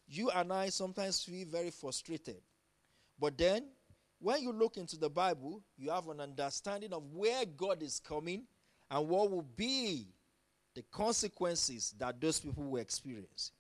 you 0.08 0.30
and 0.30 0.54
I 0.54 0.70
sometimes 0.70 1.24
feel 1.24 1.48
very 1.48 1.72
frustrated. 1.72 2.38
But 3.20 3.40
then, 3.40 3.66
when 4.20 4.44
you 4.44 4.52
look 4.52 4.78
into 4.78 4.96
the 4.96 5.10
Bible, 5.10 5.64
you 5.76 5.90
have 5.90 6.10
an 6.10 6.20
understanding 6.20 6.94
of 6.94 7.02
where 7.12 7.44
God 7.44 7.82
is 7.82 8.00
coming 8.00 8.44
and 8.92 9.08
what 9.08 9.32
will 9.32 9.48
be 9.56 10.10
the 10.76 10.84
consequences 10.92 11.96
that 11.98 12.22
those 12.22 12.40
people 12.40 12.66
will 12.66 12.82
experience. 12.82 13.52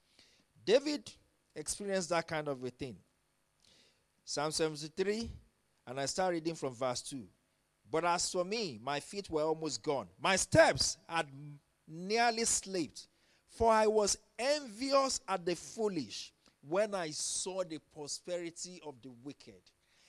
David 0.63 1.12
experienced 1.55 2.09
that 2.09 2.27
kind 2.27 2.48
of 2.48 2.63
a 2.63 2.69
thing. 2.69 2.98
Psalm 4.29 4.51
73, 4.51 5.27
and 5.88 6.00
I 6.00 6.05
start 6.05 6.33
reading 6.33 6.53
from 6.53 6.75
verse 6.75 7.01
2. 7.01 7.24
But 7.89 8.05
as 8.05 8.31
for 8.31 8.45
me, 8.45 8.79
my 8.83 9.00
feet 9.00 9.27
were 9.27 9.41
almost 9.41 9.81
gone. 9.81 10.07
My 10.21 10.36
steps 10.36 11.00
had 11.07 11.25
nearly 11.88 12.45
slipped, 12.45 13.07
for 13.48 13.71
I 13.71 13.88
was 13.88 14.19
envious 14.38 15.19
at 15.27 15.43
the 15.48 15.55
foolish 15.55 16.31
when 16.62 16.93
I 16.93 17.09
saw 17.09 17.63
the 17.63 17.79
prosperity 17.91 18.79
of 18.86 19.01
the 19.01 19.09
wicked. 19.24 19.63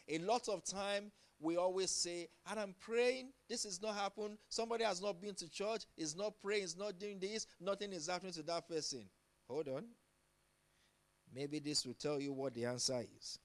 A 0.06 0.18
lot 0.18 0.50
of 0.50 0.66
time 0.66 1.10
we 1.40 1.56
always 1.56 1.90
say, 1.90 2.28
and 2.50 2.60
I'm 2.60 2.74
praying, 2.78 3.30
this 3.48 3.64
is 3.64 3.80
not 3.80 3.94
happening. 3.94 4.36
Somebody 4.50 4.84
has 4.84 5.00
not 5.00 5.18
been 5.18 5.34
to 5.36 5.48
church, 5.48 5.86
is 5.96 6.14
not 6.14 6.34
praying, 6.42 6.64
is 6.64 6.76
not 6.76 6.98
doing 6.98 7.18
this, 7.18 7.46
nothing 7.58 7.94
is 7.94 8.08
happening 8.08 8.34
to 8.34 8.42
that 8.42 8.68
person. 8.68 9.08
Hold 9.48 9.68
on. 9.68 9.84
Maybe 11.34 11.58
this 11.58 11.86
will 11.86 11.94
tell 11.94 12.20
you 12.20 12.34
what 12.34 12.52
the 12.52 12.66
answer 12.66 13.02
is. 13.18 13.38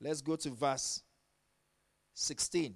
Let's 0.00 0.20
go 0.20 0.36
to 0.36 0.50
verse 0.50 1.02
16. 2.14 2.74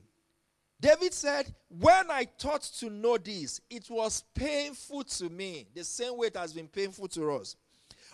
David 0.80 1.12
said, 1.12 1.54
When 1.68 2.10
I 2.10 2.26
thought 2.38 2.62
to 2.78 2.88
know 2.88 3.18
this, 3.18 3.60
it 3.68 3.90
was 3.90 4.24
painful 4.34 5.04
to 5.04 5.28
me, 5.28 5.66
the 5.74 5.84
same 5.84 6.16
way 6.16 6.28
it 6.28 6.36
has 6.36 6.52
been 6.52 6.68
painful 6.68 7.08
to 7.08 7.32
us. 7.32 7.56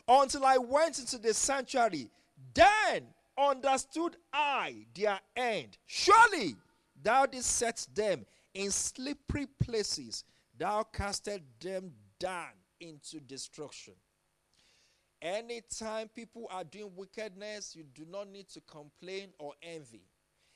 Until 0.09 0.45
I 0.45 0.59
went 0.59 0.99
into 0.99 1.19
the 1.19 1.33
sanctuary, 1.33 2.11
then 2.55 3.05
understood 3.39 4.17
I 4.33 4.87
their 4.95 5.21
end. 5.37 5.79
Surely 5.87 6.57
thou 7.01 7.27
didst 7.27 7.53
set 7.53 7.87
them 7.95 8.27
in 8.55 8.71
slippery 8.71 9.47
places, 9.63 10.25
thou 10.59 10.83
casted 10.83 11.43
them 11.61 11.93
down 12.19 12.51
into 12.81 13.21
destruction. 13.21 13.95
Anytime 15.23 16.09
people 16.09 16.47
are 16.51 16.65
doing 16.65 16.91
wickedness, 16.95 17.75
you 17.75 17.85
do 17.95 18.05
not 18.09 18.29
need 18.29 18.49
to 18.51 18.61
complain 18.61 19.31
or 19.39 19.55
envy. 19.63 20.03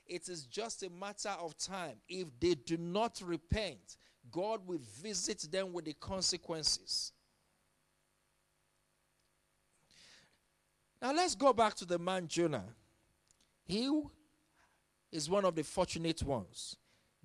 It 0.07 0.29
is 0.29 0.45
just 0.45 0.83
a 0.83 0.91
matter 0.91 1.35
of 1.41 1.57
time. 1.57 1.97
If 2.09 2.29
they 2.41 2.55
do 2.55 2.77
not 2.77 3.23
repent, 3.25 3.97
God 4.31 4.67
will 4.67 4.81
visit 5.03 5.47
them 5.51 5.73
with 5.73 5.87
the 5.87 5.95
consequences. 5.95 7.13
Now 11.01 11.13
let's 11.13 11.35
go 11.35 11.53
back 11.53 11.75
to 11.77 11.87
the 11.87 11.99
man 11.99 12.29
Jonah. 12.29 12.65
He 13.65 13.91
is 15.11 15.31
one 15.31 15.45
of 15.45 15.55
the 15.55 15.65
fortunate 15.65 16.23
ones. 16.23 16.77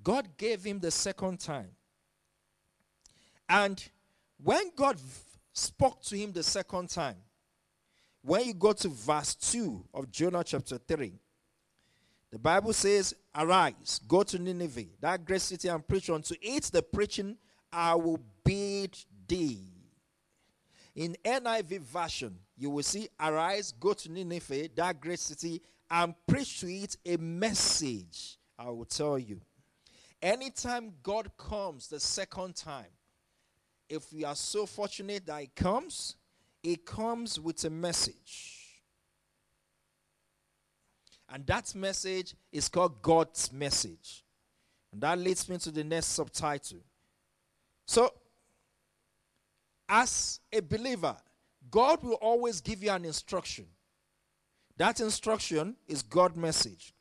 God 0.02 0.38
gave 0.38 0.64
him 0.64 0.80
the 0.80 0.92
second 0.92 1.40
time. 1.40 1.72
And 3.50 3.84
when 4.42 4.72
God 4.76 5.00
spoke 5.56 6.04
to 6.04 6.18
him 6.18 6.32
the 6.32 6.44
second 6.44 6.90
time, 6.90 7.16
when 8.22 8.46
you 8.46 8.54
go 8.54 8.74
to 8.74 8.90
verse 8.90 9.36
2 9.36 9.86
of 9.94 10.12
Jonah 10.12 10.44
chapter 10.44 10.78
3, 10.78 11.14
the 12.32 12.40
Bible 12.40 12.74
says, 12.74 13.16
Arise, 13.34 14.02
go 14.08 14.24
to 14.24 14.38
Nineveh, 14.38 14.86
that 15.00 15.24
great 15.24 15.42
city, 15.42 15.70
and 15.70 15.88
preach 15.88 16.10
unto 16.10 16.36
it 16.42 16.64
the 16.66 16.82
preaching 16.82 17.38
I 17.72 17.96
will 17.96 18.20
bid 18.44 18.98
thee. 19.28 19.72
In 20.96 21.16
NIV 21.24 21.80
version, 21.82 22.38
you 22.58 22.70
will 22.70 22.84
see, 22.84 23.08
Arise, 23.20 23.72
go 23.72 23.94
to 23.94 24.12
Nineveh, 24.12 24.70
that 24.76 25.00
great 25.00 25.20
city, 25.20 25.62
and 25.90 26.14
preach 26.28 26.60
to 26.62 26.68
it 26.68 26.98
a 27.06 27.18
message. 27.18 28.38
I 28.58 28.70
will 28.70 28.86
tell 28.86 29.20
you. 29.20 29.40
Anytime 30.22 30.94
God 31.04 31.30
comes 31.38 31.88
the 31.88 32.00
second 32.00 32.56
time, 32.56 32.86
if 33.90 34.12
we 34.12 34.24
are 34.24 34.36
so 34.36 34.66
fortunate 34.66 35.26
that 35.26 35.42
it 35.42 35.56
comes, 35.56 36.16
it 36.64 36.86
comes 36.86 37.40
with 37.40 37.64
a 37.66 37.70
message. 37.70 38.82
And 41.30 41.46
that 41.48 41.74
message 41.76 42.36
is 42.52 42.70
called 42.70 43.02
God's 43.02 43.52
message. 43.52 44.24
And 44.92 45.02
that 45.02 45.18
leads 45.18 45.50
me 45.50 45.58
to 45.60 45.72
the 45.72 45.84
next 45.84 46.08
subtitle. 46.08 46.80
So, 47.86 48.14
as 49.88 50.40
a 50.52 50.62
believer, 50.62 51.16
God 51.70 52.04
will 52.04 52.16
always 52.16 52.62
give 52.62 52.84
you 52.84 52.92
an 52.92 53.06
instruction. 53.06 53.66
That 54.78 55.00
instruction 55.00 55.76
is 55.88 56.02
God's 56.02 56.36
message. 56.36 56.94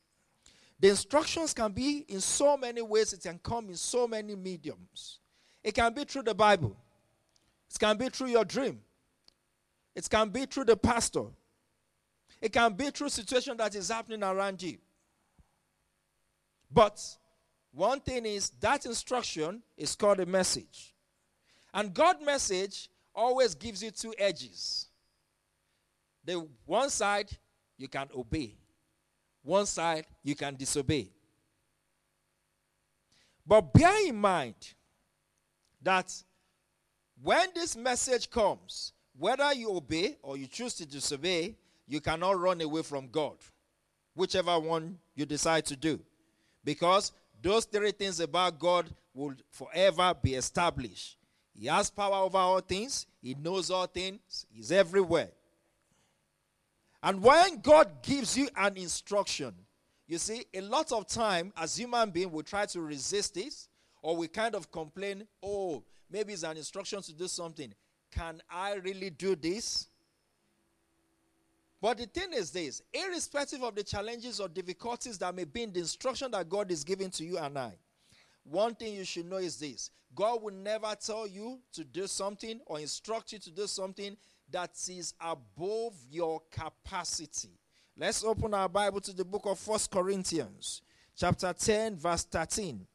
The 0.80 0.90
instructions 0.90 1.54
can 1.54 1.72
be 1.72 2.04
in 2.08 2.20
so 2.20 2.56
many 2.56 2.82
ways, 2.82 3.12
it 3.12 3.22
can 3.22 3.38
come 3.38 3.68
in 3.68 3.76
so 3.76 4.06
many 4.06 4.34
mediums. 4.34 5.20
It 5.64 5.74
can 5.74 5.94
be 5.94 6.04
through 6.04 6.24
the 6.24 6.34
Bible, 6.34 6.76
it 7.70 7.78
can 7.78 7.96
be 7.96 8.10
through 8.10 8.28
your 8.28 8.44
dream, 8.44 8.80
it 9.96 10.08
can 10.08 10.28
be 10.28 10.44
through 10.44 10.66
the 10.66 10.76
pastor, 10.76 11.24
it 12.40 12.52
can 12.52 12.74
be 12.74 12.90
through 12.90 13.08
situation 13.08 13.56
that 13.56 13.74
is 13.74 13.88
happening 13.88 14.22
around 14.22 14.62
you. 14.62 14.76
But 16.70 17.00
one 17.72 18.00
thing 18.00 18.26
is 18.26 18.50
that 18.60 18.84
instruction 18.84 19.62
is 19.76 19.96
called 19.96 20.20
a 20.20 20.26
message. 20.26 20.94
And 21.72 21.92
God 21.94 22.22
message 22.22 22.88
always 23.14 23.54
gives 23.54 23.82
you 23.82 23.90
two 23.90 24.14
edges. 24.18 24.88
The 26.24 26.46
one 26.66 26.90
side 26.90 27.30
you 27.76 27.88
can 27.88 28.08
obey. 28.16 28.56
One 29.42 29.66
side 29.66 30.06
you 30.22 30.34
can 30.34 30.54
disobey. 30.56 31.10
But 33.46 33.72
bear 33.72 34.08
in 34.08 34.16
mind 34.16 34.54
that 35.84 36.12
when 37.22 37.48
this 37.54 37.76
message 37.76 38.30
comes, 38.30 38.92
whether 39.16 39.52
you 39.54 39.70
obey 39.70 40.16
or 40.22 40.36
you 40.36 40.46
choose 40.46 40.74
to 40.74 40.86
disobey, 40.86 41.54
you 41.86 42.00
cannot 42.00 42.38
run 42.38 42.60
away 42.60 42.82
from 42.82 43.08
God, 43.08 43.36
whichever 44.14 44.58
one 44.58 44.98
you 45.14 45.26
decide 45.26 45.64
to 45.66 45.76
do. 45.76 46.00
Because 46.64 47.12
those 47.40 47.66
three 47.66 47.92
things 47.92 48.20
about 48.20 48.58
God 48.58 48.86
will 49.12 49.34
forever 49.50 50.14
be 50.20 50.34
established. 50.34 51.16
He 51.52 51.66
has 51.66 51.90
power 51.90 52.16
over 52.16 52.38
all 52.38 52.60
things, 52.60 53.06
He 53.22 53.34
knows 53.34 53.70
all 53.70 53.86
things, 53.86 54.46
He's 54.50 54.72
everywhere. 54.72 55.28
And 57.02 57.22
when 57.22 57.60
God 57.60 58.02
gives 58.02 58.36
you 58.36 58.48
an 58.56 58.76
instruction, 58.76 59.54
you 60.06 60.18
see, 60.18 60.44
a 60.52 60.62
lot 60.62 60.90
of 60.90 61.06
time 61.06 61.52
as 61.56 61.76
human 61.76 62.10
being 62.10 62.32
we 62.32 62.42
try 62.42 62.66
to 62.66 62.80
resist 62.80 63.34
this, 63.34 63.68
or 64.04 64.14
we 64.14 64.28
kind 64.28 64.54
of 64.54 64.70
complain, 64.70 65.26
oh, 65.42 65.82
maybe 66.10 66.34
it's 66.34 66.42
an 66.42 66.58
instruction 66.58 67.00
to 67.00 67.14
do 67.14 67.26
something. 67.26 67.72
Can 68.12 68.42
I 68.50 68.74
really 68.74 69.08
do 69.08 69.34
this? 69.34 69.88
But 71.80 71.96
the 71.96 72.04
thing 72.04 72.34
is 72.34 72.50
this 72.50 72.82
irrespective 72.92 73.62
of 73.62 73.74
the 73.74 73.82
challenges 73.82 74.40
or 74.40 74.48
difficulties 74.48 75.16
that 75.18 75.34
may 75.34 75.44
be 75.44 75.62
in 75.62 75.72
the 75.72 75.80
instruction 75.80 76.30
that 76.32 76.50
God 76.50 76.70
is 76.70 76.84
giving 76.84 77.08
to 77.12 77.24
you 77.24 77.38
and 77.38 77.58
I, 77.58 77.72
one 78.44 78.74
thing 78.74 78.92
you 78.92 79.04
should 79.06 79.24
know 79.24 79.38
is 79.38 79.56
this 79.56 79.90
God 80.14 80.42
will 80.42 80.52
never 80.52 80.94
tell 81.00 81.26
you 81.26 81.60
to 81.72 81.82
do 81.82 82.06
something 82.06 82.60
or 82.66 82.80
instruct 82.80 83.32
you 83.32 83.38
to 83.38 83.50
do 83.50 83.66
something 83.66 84.18
that 84.50 84.72
is 84.86 85.14
above 85.18 85.94
your 86.10 86.42
capacity. 86.50 87.58
Let's 87.96 88.22
open 88.22 88.52
our 88.52 88.68
Bible 88.68 89.00
to 89.00 89.14
the 89.14 89.24
book 89.24 89.46
of 89.46 89.58
First 89.58 89.90
Corinthians, 89.90 90.82
chapter 91.16 91.54
10, 91.54 91.96
verse 91.96 92.24
13. 92.24 92.86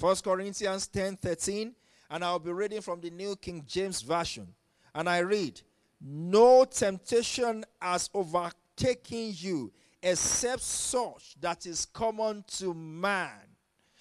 First 0.00 0.24
Corinthians 0.24 0.86
10 0.86 1.18
13, 1.18 1.74
and 2.08 2.24
I'll 2.24 2.38
be 2.38 2.50
reading 2.50 2.80
from 2.80 3.02
the 3.02 3.10
New 3.10 3.36
King 3.36 3.62
James 3.66 4.00
Version. 4.00 4.48
And 4.94 5.06
I 5.06 5.18
read, 5.18 5.60
No 6.00 6.64
temptation 6.64 7.66
has 7.82 8.08
overtaken 8.14 9.34
you 9.34 9.70
except 10.02 10.62
such 10.62 11.34
that 11.42 11.66
is 11.66 11.84
common 11.84 12.42
to 12.56 12.72
man. 12.72 13.42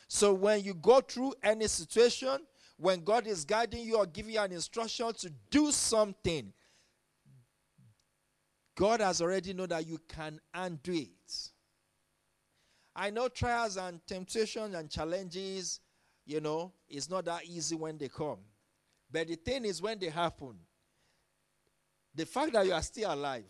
So 0.08 0.34
when 0.34 0.64
you 0.64 0.74
go 0.74 1.02
through 1.02 1.34
any 1.44 1.68
situation, 1.68 2.48
when 2.78 3.04
God 3.04 3.28
is 3.28 3.44
guiding 3.44 3.86
you 3.86 3.98
or 3.98 4.06
giving 4.06 4.36
you 4.36 4.40
an 4.40 4.54
instruction 4.54 5.12
to 5.12 5.30
do 5.52 5.70
something, 5.70 6.54
God 8.74 9.02
has 9.02 9.22
already 9.22 9.54
known 9.54 9.68
that 9.68 9.86
you 9.86 10.00
can 10.08 10.40
undo 10.54 10.94
it. 10.94 11.50
I 12.96 13.10
know 13.10 13.28
trials 13.28 13.76
and 13.76 14.00
temptations 14.08 14.74
and 14.74 14.90
challenges, 14.90 15.82
you 16.30 16.40
know, 16.40 16.72
it's 16.88 17.10
not 17.10 17.26
that 17.26 17.44
easy 17.46 17.76
when 17.76 17.98
they 17.98 18.08
come. 18.08 18.38
But 19.12 19.28
the 19.28 19.36
thing 19.36 19.66
is, 19.66 19.82
when 19.82 19.98
they 19.98 20.10
happen, 20.10 20.54
the 22.14 22.24
fact 22.24 22.54
that 22.54 22.68
you 22.68 22.72
are 22.72 22.84
still 22.84 23.12
alive 23.12 23.46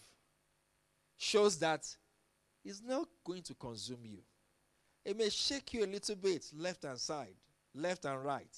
shows 1.18 1.60
that 1.60 1.86
it's 2.64 2.82
not 2.82 3.06
going 3.26 3.42
to 3.42 3.54
consume 3.54 4.06
you. 4.06 4.20
It 5.04 5.18
may 5.18 5.28
shake 5.30 5.74
you 5.74 5.84
a 5.84 5.88
little 5.88 6.16
bit, 6.16 6.46
left 6.56 6.86
and 6.86 6.98
side, 6.98 7.36
left 7.76 8.06
and 8.06 8.24
right, 8.24 8.56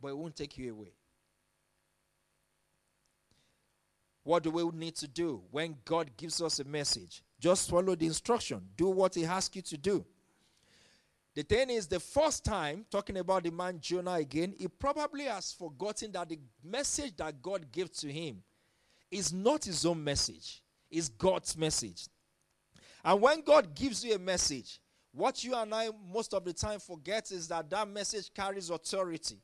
but 0.00 0.08
it 0.08 0.16
won't 0.16 0.36
take 0.36 0.56
you 0.56 0.70
away. 0.70 0.92
What 4.22 4.44
do 4.44 4.52
we 4.52 4.62
need 4.78 4.94
to 4.96 5.08
do 5.08 5.42
when 5.50 5.74
God 5.84 6.16
gives 6.16 6.40
us 6.40 6.60
a 6.60 6.64
message? 6.64 7.24
Just 7.40 7.68
follow 7.68 7.96
the 7.96 8.06
instruction, 8.06 8.62
do 8.76 8.90
what 8.90 9.16
He 9.16 9.24
asks 9.24 9.56
you 9.56 9.62
to 9.62 9.76
do. 9.76 10.06
The 11.34 11.42
thing 11.42 11.70
is, 11.70 11.88
the 11.88 11.98
first 11.98 12.44
time, 12.44 12.86
talking 12.90 13.16
about 13.16 13.42
the 13.42 13.50
man 13.50 13.80
Jonah 13.80 14.12
again, 14.12 14.54
he 14.56 14.68
probably 14.68 15.24
has 15.24 15.52
forgotten 15.52 16.12
that 16.12 16.28
the 16.28 16.38
message 16.62 17.16
that 17.16 17.42
God 17.42 17.72
gave 17.72 17.90
to 17.94 18.12
him 18.12 18.42
is 19.10 19.32
not 19.32 19.64
his 19.64 19.84
own 19.84 20.02
message, 20.02 20.62
it's 20.90 21.08
God's 21.08 21.56
message. 21.56 22.06
And 23.04 23.20
when 23.20 23.42
God 23.42 23.74
gives 23.74 24.04
you 24.04 24.14
a 24.14 24.18
message, 24.18 24.80
what 25.12 25.42
you 25.44 25.54
and 25.54 25.74
I 25.74 25.90
most 26.12 26.34
of 26.34 26.44
the 26.44 26.52
time 26.52 26.78
forget 26.80 27.30
is 27.30 27.48
that 27.48 27.68
that 27.70 27.88
message 27.88 28.32
carries 28.32 28.70
authority. 28.70 29.38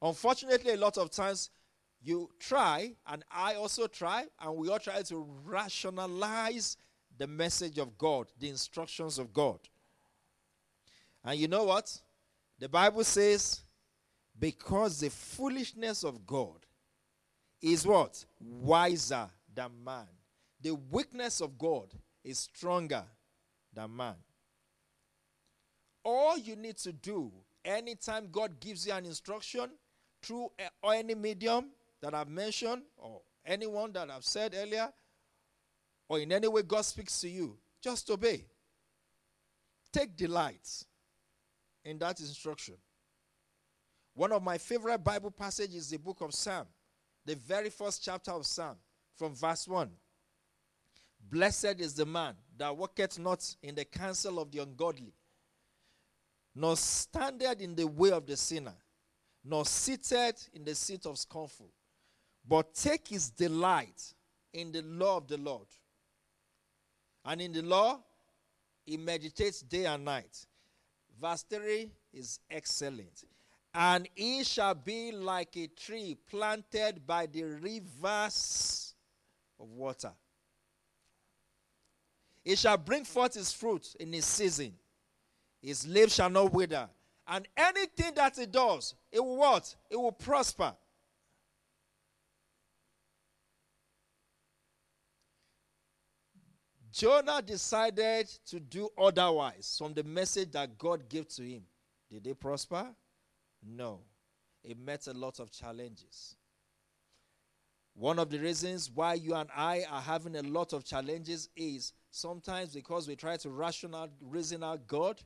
Unfortunately, 0.00 0.72
a 0.72 0.76
lot 0.76 0.98
of 0.98 1.10
times 1.10 1.50
you 2.02 2.30
try, 2.40 2.92
and 3.06 3.24
I 3.30 3.54
also 3.54 3.86
try, 3.86 4.24
and 4.40 4.56
we 4.56 4.68
all 4.68 4.80
try 4.80 5.00
to 5.02 5.26
rationalize 5.44 6.76
the 7.22 7.28
message 7.28 7.78
of 7.78 7.96
God, 7.96 8.26
the 8.40 8.48
instructions 8.48 9.16
of 9.16 9.32
God. 9.32 9.60
And 11.24 11.38
you 11.38 11.46
know 11.46 11.62
what? 11.62 11.96
The 12.58 12.68
Bible 12.68 13.04
says, 13.04 13.60
because 14.36 14.98
the 14.98 15.08
foolishness 15.08 16.02
of 16.02 16.26
God 16.26 16.66
is 17.60 17.86
what? 17.86 18.24
Wiser 18.40 19.28
than 19.54 19.70
man. 19.84 20.08
The 20.60 20.74
weakness 20.90 21.40
of 21.40 21.56
God 21.56 21.94
is 22.24 22.40
stronger 22.40 23.04
than 23.72 23.94
man. 23.94 24.16
All 26.04 26.36
you 26.36 26.56
need 26.56 26.78
to 26.78 26.92
do 26.92 27.30
anytime 27.64 28.30
God 28.32 28.58
gives 28.58 28.84
you 28.84 28.94
an 28.94 29.06
instruction 29.06 29.70
through 30.20 30.50
any 30.84 31.14
medium 31.14 31.66
that 32.00 32.14
I've 32.14 32.28
mentioned 32.28 32.82
or 32.96 33.20
anyone 33.46 33.92
that 33.92 34.10
I've 34.10 34.24
said 34.24 34.56
earlier, 34.60 34.92
or 36.08 36.18
in 36.18 36.32
any 36.32 36.48
way 36.48 36.62
God 36.62 36.84
speaks 36.84 37.20
to 37.20 37.28
you, 37.28 37.56
just 37.82 38.10
obey. 38.10 38.46
Take 39.92 40.16
delight 40.16 40.84
in 41.84 41.98
that 41.98 42.20
instruction. 42.20 42.74
One 44.14 44.32
of 44.32 44.42
my 44.42 44.58
favorite 44.58 44.98
Bible 44.98 45.30
passages 45.30 45.74
is 45.76 45.90
the 45.90 45.98
book 45.98 46.20
of 46.20 46.34
Psalm, 46.34 46.66
the 47.24 47.34
very 47.34 47.70
first 47.70 48.04
chapter 48.04 48.30
of 48.30 48.46
Psalm, 48.46 48.76
from 49.16 49.34
verse 49.34 49.66
1. 49.66 49.90
Blessed 51.30 51.80
is 51.80 51.94
the 51.94 52.04
man 52.04 52.34
that 52.56 52.76
walketh 52.76 53.18
not 53.18 53.54
in 53.62 53.74
the 53.74 53.84
counsel 53.84 54.38
of 54.38 54.50
the 54.50 54.58
ungodly, 54.58 55.14
nor 56.54 56.76
standeth 56.76 57.60
in 57.60 57.74
the 57.74 57.86
way 57.86 58.10
of 58.10 58.26
the 58.26 58.36
sinner, 58.36 58.74
nor 59.44 59.64
seated 59.64 60.34
in 60.52 60.64
the 60.64 60.74
seat 60.74 61.06
of 61.06 61.18
scornful, 61.18 61.70
but 62.46 62.74
take 62.74 63.08
his 63.08 63.30
delight 63.30 64.14
in 64.52 64.72
the 64.72 64.82
law 64.82 65.16
of 65.16 65.26
the 65.26 65.38
Lord. 65.38 65.66
And 67.24 67.40
in 67.40 67.52
the 67.52 67.62
law, 67.62 68.00
he 68.84 68.96
meditates 68.96 69.62
day 69.62 69.86
and 69.86 70.04
night. 70.04 70.46
Verse 71.20 71.44
3 71.48 71.90
is 72.12 72.40
excellent. 72.50 73.24
And 73.74 74.08
he 74.14 74.44
shall 74.44 74.74
be 74.74 75.12
like 75.12 75.56
a 75.56 75.66
tree 75.68 76.16
planted 76.28 77.06
by 77.06 77.26
the 77.26 77.44
rivers 77.44 78.94
of 79.58 79.70
water. 79.70 80.12
He 82.44 82.56
shall 82.56 82.76
bring 82.76 83.04
forth 83.04 83.34
his 83.34 83.52
fruit 83.52 83.94
in 84.00 84.12
his 84.12 84.26
season. 84.26 84.74
His 85.62 85.86
leaves 85.86 86.14
shall 86.14 86.28
not 86.28 86.52
wither. 86.52 86.88
And 87.26 87.46
anything 87.56 88.14
that 88.16 88.36
he 88.36 88.46
does, 88.46 88.94
it 89.12 89.20
will 89.20 89.36
what? 89.36 89.74
It 89.88 89.96
will 89.96 90.12
prosper. 90.12 90.74
Jonah 96.92 97.40
decided 97.40 98.28
to 98.46 98.60
do 98.60 98.90
otherwise 98.98 99.76
from 99.78 99.94
the 99.94 100.04
message 100.04 100.52
that 100.52 100.76
God 100.76 101.08
gave 101.08 101.26
to 101.28 101.42
him. 101.42 101.62
Did 102.10 102.24
they 102.24 102.34
prosper? 102.34 102.86
No. 103.66 104.00
It 104.62 104.78
met 104.78 105.06
a 105.06 105.12
lot 105.12 105.40
of 105.40 105.50
challenges. 105.50 106.36
One 107.94 108.18
of 108.18 108.30
the 108.30 108.38
reasons 108.38 108.90
why 108.90 109.14
you 109.14 109.34
and 109.34 109.48
I 109.54 109.84
are 109.90 110.00
having 110.00 110.36
a 110.36 110.42
lot 110.42 110.72
of 110.72 110.84
challenges 110.84 111.48
is 111.56 111.92
sometimes 112.10 112.74
because 112.74 113.08
we 113.08 113.16
try 113.16 113.36
to 113.38 113.50
rational 113.50 114.08
reason 114.20 114.62
out 114.62 114.86
God, 114.86 115.20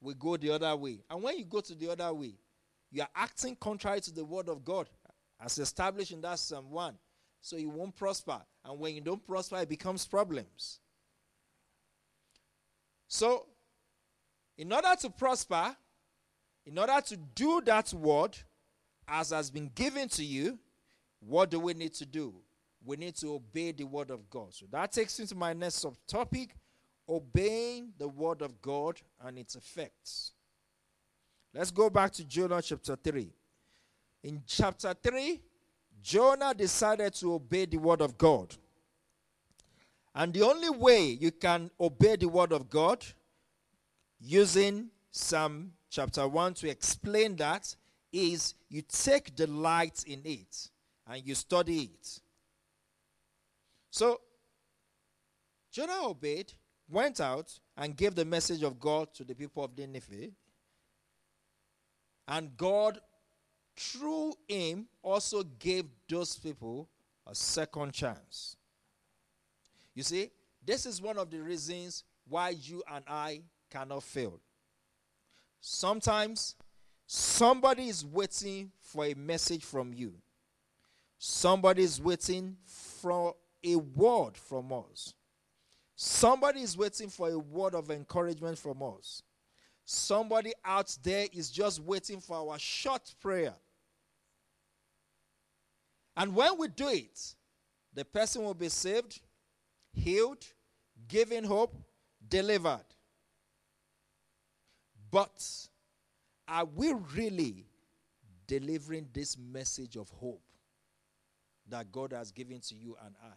we 0.00 0.14
go 0.14 0.36
the 0.36 0.50
other 0.50 0.74
way. 0.76 1.02
And 1.08 1.22
when 1.22 1.38
you 1.38 1.44
go 1.44 1.60
to 1.60 1.74
the 1.74 1.90
other 1.90 2.12
way, 2.12 2.34
you 2.90 3.02
are 3.02 3.08
acting 3.14 3.56
contrary 3.56 4.00
to 4.02 4.12
the 4.12 4.24
word 4.24 4.48
of 4.48 4.64
God 4.64 4.88
as 5.40 5.58
established 5.58 6.12
in 6.12 6.20
that 6.22 6.38
Psalm 6.38 6.70
1. 6.70 6.94
So 7.40 7.56
you 7.56 7.70
won't 7.70 7.96
prosper. 7.96 8.40
And 8.64 8.78
when 8.78 8.94
you 8.94 9.00
don't 9.00 9.26
prosper, 9.26 9.56
it 9.58 9.68
becomes 9.68 10.06
problems. 10.06 10.80
So, 13.08 13.46
in 14.56 14.72
order 14.72 14.94
to 15.00 15.10
prosper, 15.10 15.74
in 16.66 16.78
order 16.78 17.00
to 17.00 17.16
do 17.16 17.60
that 17.62 17.92
word 17.92 18.36
as 19.08 19.30
has 19.30 19.50
been 19.50 19.70
given 19.74 20.08
to 20.10 20.24
you, 20.24 20.58
what 21.20 21.50
do 21.50 21.58
we 21.58 21.74
need 21.74 21.94
to 21.94 22.06
do? 22.06 22.34
We 22.84 22.96
need 22.96 23.16
to 23.16 23.34
obey 23.34 23.72
the 23.72 23.84
word 23.84 24.10
of 24.10 24.28
God. 24.30 24.54
So 24.54 24.66
that 24.70 24.92
takes 24.92 25.18
me 25.18 25.26
to 25.26 25.34
my 25.34 25.52
next 25.52 25.84
subtopic 25.84 26.50
obeying 27.08 27.92
the 27.98 28.08
word 28.08 28.40
of 28.40 28.62
God 28.62 29.00
and 29.24 29.38
its 29.38 29.56
effects. 29.56 30.32
Let's 31.52 31.70
go 31.70 31.90
back 31.90 32.12
to 32.12 32.24
Jonah 32.24 32.62
chapter 32.62 32.96
3. 32.96 33.28
In 34.22 34.42
chapter 34.46 34.94
3, 34.94 35.40
Jonah 36.02 36.54
decided 36.54 37.14
to 37.14 37.34
obey 37.34 37.66
the 37.66 37.76
word 37.76 38.00
of 38.00 38.16
God. 38.16 38.54
And 40.14 40.32
the 40.32 40.42
only 40.42 40.70
way 40.70 41.04
you 41.04 41.30
can 41.30 41.70
obey 41.78 42.16
the 42.16 42.28
word 42.28 42.52
of 42.52 42.68
God 42.68 43.04
using 44.20 44.88
Psalm 45.10 45.72
chapter 45.88 46.26
1 46.26 46.54
to 46.54 46.68
explain 46.68 47.36
that 47.36 47.74
is 48.12 48.54
you 48.68 48.82
take 48.82 49.34
delight 49.34 50.04
in 50.06 50.20
it 50.24 50.68
and 51.06 51.26
you 51.26 51.34
study 51.34 51.90
it. 51.94 52.20
So, 53.90 54.20
Jonah 55.70 56.08
obeyed, 56.08 56.52
went 56.88 57.20
out, 57.20 57.58
and 57.76 57.96
gave 57.96 58.14
the 58.14 58.24
message 58.24 58.62
of 58.62 58.78
God 58.78 59.12
to 59.14 59.24
the 59.24 59.34
people 59.34 59.64
of 59.64 59.76
Nineveh. 59.76 60.30
And 62.28 62.56
God, 62.56 63.00
through 63.80 64.34
him, 64.46 64.86
also 65.02 65.42
gave 65.42 65.86
those 66.08 66.36
people 66.36 66.88
a 67.26 67.34
second 67.34 67.92
chance. 67.92 68.56
You 69.94 70.02
see, 70.02 70.30
this 70.64 70.84
is 70.84 71.00
one 71.00 71.16
of 71.16 71.30
the 71.30 71.38
reasons 71.38 72.04
why 72.28 72.50
you 72.50 72.82
and 72.92 73.04
I 73.08 73.40
cannot 73.70 74.02
fail. 74.02 74.38
Sometimes 75.62 76.56
somebody 77.06 77.88
is 77.88 78.04
waiting 78.04 78.70
for 78.80 79.06
a 79.06 79.14
message 79.14 79.64
from 79.64 79.94
you, 79.94 80.12
somebody 81.18 81.82
is 81.82 82.00
waiting 82.00 82.56
for 82.66 83.34
a 83.64 83.76
word 83.76 84.36
from 84.36 84.72
us. 84.72 85.14
Somebody 85.96 86.62
is 86.62 86.78
waiting 86.78 87.10
for 87.10 87.28
a 87.28 87.38
word 87.38 87.74
of 87.74 87.90
encouragement 87.90 88.58
from 88.58 88.82
us. 88.82 89.22
Somebody 89.84 90.52
out 90.64 90.96
there 91.02 91.26
is 91.30 91.50
just 91.50 91.80
waiting 91.80 92.20
for 92.20 92.36
our 92.36 92.58
short 92.58 93.14
prayer. 93.20 93.54
And 96.16 96.34
when 96.34 96.58
we 96.58 96.68
do 96.68 96.88
it, 96.88 97.34
the 97.94 98.04
person 98.04 98.42
will 98.42 98.54
be 98.54 98.68
saved, 98.68 99.20
healed, 99.92 100.44
given 101.08 101.44
hope, 101.44 101.74
delivered. 102.28 102.84
But 105.10 105.68
are 106.46 106.64
we 106.64 106.92
really 107.14 107.66
delivering 108.46 109.08
this 109.12 109.36
message 109.38 109.96
of 109.96 110.08
hope 110.10 110.42
that 111.68 111.90
God 111.90 112.12
has 112.12 112.30
given 112.30 112.60
to 112.60 112.74
you 112.74 112.96
and 113.04 113.14
I? 113.22 113.34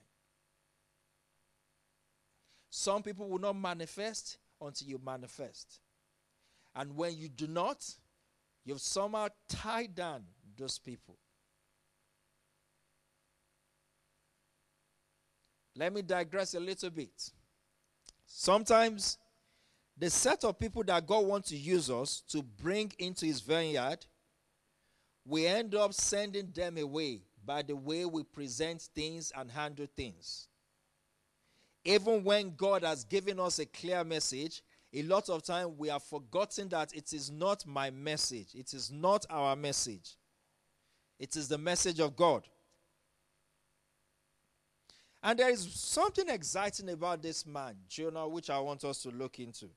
Some 2.70 3.04
people 3.04 3.30
will 3.30 3.40
not 3.40 3.56
manifest 3.56 4.38
until 4.60 4.88
you 4.88 5.00
manifest. 5.04 5.80
And 6.76 6.96
when 6.96 7.16
you 7.16 7.30
do 7.30 7.48
not, 7.48 7.88
you've 8.66 8.82
somehow 8.82 9.28
tied 9.48 9.94
down 9.94 10.24
those 10.58 10.80
people. 10.80 11.18
Let 15.76 15.94
me 15.94 16.02
digress 16.02 16.54
a 16.54 16.60
little 16.60 16.90
bit. 16.90 17.32
Sometimes 18.26 19.18
the 19.98 20.10
set 20.10 20.44
of 20.44 20.60
people 20.60 20.84
that 20.86 21.06
God 21.06 21.26
wants 21.26 21.50
to 21.50 21.58
use 21.58 21.90
us 21.90 22.22
to 22.30 22.42
bring 22.42 22.92
into 23.00 23.26
his 23.26 23.42
vineyard, 23.42 24.06
we 25.26 25.46
end 25.48 25.76
up 25.76 25.94
sending 25.94 26.52
them 26.52 26.78
away 26.78 27.22
by 27.46 27.62
the 27.62 27.76
way 27.76 28.06
we 28.06 28.24
present 28.24 28.82
things 28.96 29.32
and 29.36 29.52
handle 29.52 29.88
things. 29.96 30.48
Even 31.86 32.24
when 32.24 32.56
God 32.56 32.84
has 32.84 33.04
given 33.04 33.40
us 33.40 33.60
a 33.60 33.66
clear 33.66 34.04
message, 34.04 34.64
a 34.94 35.04
lot 35.04 35.30
of 35.30 35.44
time 35.44 35.78
we 35.78 35.90
have 35.90 36.04
forgotten 36.04 36.70
that 36.70 36.94
it 36.94 37.14
is 37.14 37.30
not 37.32 37.66
my 37.66 37.90
message. 37.90 38.48
It 38.54 38.74
is 38.74 38.92
not 38.92 39.26
our 39.30 39.56
message. 39.56 40.18
It 41.20 41.36
is 41.36 41.48
the 41.48 41.58
message 41.58 42.00
of 42.00 42.16
God. 42.16 42.48
And 45.26 45.40
there 45.40 45.50
is 45.50 45.74
something 45.74 46.28
exciting 46.28 46.90
about 46.90 47.22
this 47.22 47.46
man, 47.46 47.76
Jonah, 47.88 48.28
which 48.28 48.50
I 48.50 48.60
want 48.60 48.84
us 48.84 49.02
to 49.04 49.10
look 49.10 49.40
into. 49.40 49.70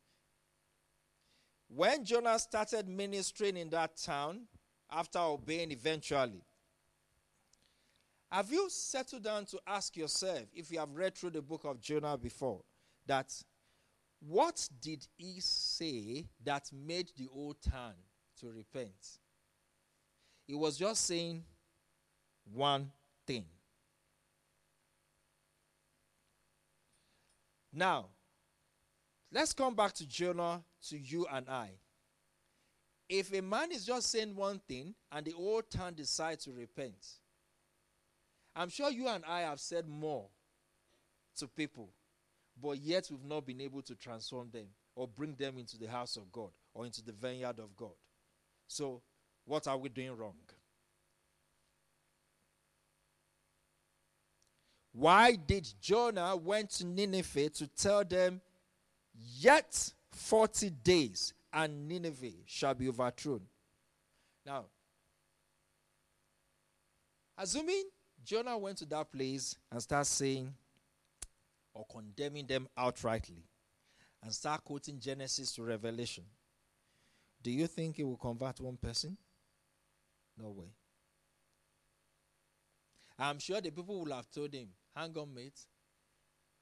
When 1.69 2.05
Jonah 2.05 2.37
started 2.41 2.89
ministering 2.89 3.57
in 3.57 3.71
that 3.71 3.97
town, 3.97 4.43
after 4.91 5.21
obeying 5.21 5.71
eventually, 5.71 6.43
have 8.31 8.51
you 8.51 8.69
settled 8.69 9.23
down 9.23 9.45
to 9.47 9.61
ask 9.69 9.97
yourself, 9.97 10.43
if 10.53 10.73
you 10.73 10.81
have 10.81 10.93
read 10.93 11.15
through 11.15 11.31
the 11.31 11.43
book 11.43 11.65
of 11.65 11.81
Jonah 11.81 12.19
before, 12.19 12.63
that 13.07 13.33
what 14.19 14.69
did 14.81 15.07
he 15.17 15.37
say 15.39 16.27
that 16.45 16.71
made 16.73 17.13
the 17.17 17.29
old 17.33 17.63
town 17.63 17.95
to 18.41 18.51
repent? 18.51 19.21
He 20.45 20.55
was 20.55 20.77
just 20.77 21.07
saying 21.07 21.45
one 22.53 22.91
thing. 23.27 23.45
Now, 27.77 28.07
let's 29.31 29.53
come 29.53 29.75
back 29.75 29.93
to 29.95 30.09
Jonah, 30.09 30.63
to 30.89 30.99
you 30.99 31.27
and 31.31 31.47
I. 31.47 31.73
If 33.07 33.35
a 33.35 33.43
man 33.43 33.71
is 33.71 33.85
just 33.85 34.11
saying 34.11 34.35
one 34.35 34.63
thing 34.67 34.95
and 35.13 35.27
the 35.27 35.35
old 35.35 35.71
town 35.71 35.93
decides 35.93 36.45
to 36.47 36.53
repent, 36.53 36.97
I'm 38.57 38.71
sure 38.71 38.91
you 38.91 39.07
and 39.09 39.23
I 39.27 39.41
have 39.41 39.61
said 39.61 39.87
more 39.87 40.27
to 41.37 41.47
people, 41.47 41.91
but 42.61 42.79
yet 42.79 43.09
we've 43.11 43.23
not 43.23 43.45
been 43.45 43.61
able 43.61 43.83
to 43.83 43.95
transform 43.95 44.49
them 44.51 44.69
or 44.95 45.07
bring 45.07 45.35
them 45.35 45.59
into 45.59 45.77
the 45.77 45.87
house 45.87 46.17
of 46.17 46.33
God 46.33 46.53
or 46.73 46.87
into 46.87 47.05
the 47.05 47.13
vineyard 47.13 47.59
of 47.59 47.77
God. 47.77 47.93
So, 48.67 49.03
what 49.45 49.69
are 49.69 49.77
we 49.77 49.91
doing 49.91 50.17
wrong? 50.17 50.39
Why 54.99 55.35
did 55.35 55.69
Jonah 55.79 56.35
went 56.37 56.71
to 56.71 56.87
Nineveh 56.87 57.51
to 57.51 57.67
tell 57.67 58.03
them, 58.03 58.41
yet 59.39 59.93
40 60.13 60.71
days 60.71 61.35
and 61.53 61.87
Nineveh 61.87 62.33
shall 62.47 62.73
be 62.73 62.89
overthrown? 62.89 63.43
Now, 64.47 64.65
assuming 67.37 67.85
Jonah 68.25 68.57
went 68.57 68.79
to 68.79 68.87
that 68.87 69.13
place 69.13 69.55
and 69.71 69.83
started 69.83 70.07
saying 70.07 70.55
or 71.75 71.85
condemning 71.93 72.47
them 72.47 72.67
outrightly 72.79 73.43
and 74.23 74.33
start 74.33 74.65
quoting 74.65 74.99
Genesis 74.99 75.53
to 75.53 75.63
Revelation. 75.63 76.25
Do 77.43 77.51
you 77.51 77.67
think 77.67 77.97
he 77.97 78.05
will 78.05 78.17
convert 78.17 78.61
one 78.61 78.79
person? 78.79 79.19
No 80.39 80.49
way. 80.49 80.73
I'm 83.19 83.39
sure 83.39 83.61
the 83.61 83.71
people 83.71 84.03
will 84.03 84.17
have 84.17 84.31
told 84.31 84.55
him, 84.55 84.69
Hang 84.97 85.15
on, 85.19 85.35
mate. 85.35 85.61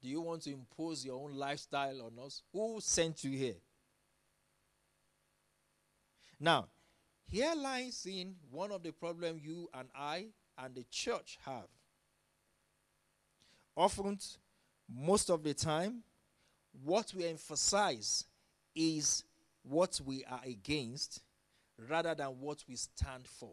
Do 0.03 0.09
you 0.09 0.21
want 0.21 0.43
to 0.43 0.53
impose 0.53 1.05
your 1.05 1.23
own 1.23 1.37
lifestyle 1.37 2.03
on 2.03 2.27
us? 2.27 2.43
Who 2.53 2.81
sent 2.81 3.23
you 3.23 3.31
here? 3.31 3.55
Now, 6.41 6.67
here 7.29 7.53
lies 7.57 8.05
in 8.11 8.35
one 8.51 8.73
of 8.73 8.83
the 8.83 8.91
problems 8.91 9.43
you 9.45 9.71
and 9.73 9.89
I 9.97 10.27
and 10.59 10.75
the 10.75 10.85
church 10.91 11.39
have. 11.47 11.69
Often, 13.77 14.19
most 14.93 15.31
of 15.31 15.45
the 15.45 15.55
time, 15.55 16.03
what 16.85 17.15
we 17.17 17.27
emphasize 17.27 18.25
is 18.75 19.23
what 19.63 20.01
we 20.05 20.25
are 20.25 20.43
against 20.45 21.21
rather 21.89 22.17
than 22.17 22.41
what 22.41 22.65
we 22.69 22.75
stand 22.75 23.27
for. 23.27 23.53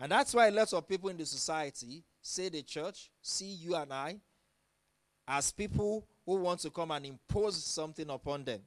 And 0.00 0.12
that's 0.12 0.32
why 0.32 0.48
lots 0.48 0.72
of 0.72 0.86
people 0.86 1.08
in 1.08 1.16
the 1.16 1.26
society 1.26 2.04
say 2.22 2.48
the 2.48 2.62
church 2.62 3.10
see 3.20 3.46
you 3.46 3.74
and 3.74 3.92
I 3.92 4.20
as 5.26 5.50
people 5.50 6.06
who 6.24 6.36
want 6.36 6.60
to 6.60 6.70
come 6.70 6.90
and 6.90 7.04
impose 7.04 7.62
something 7.62 8.08
upon 8.08 8.44
them. 8.44 8.60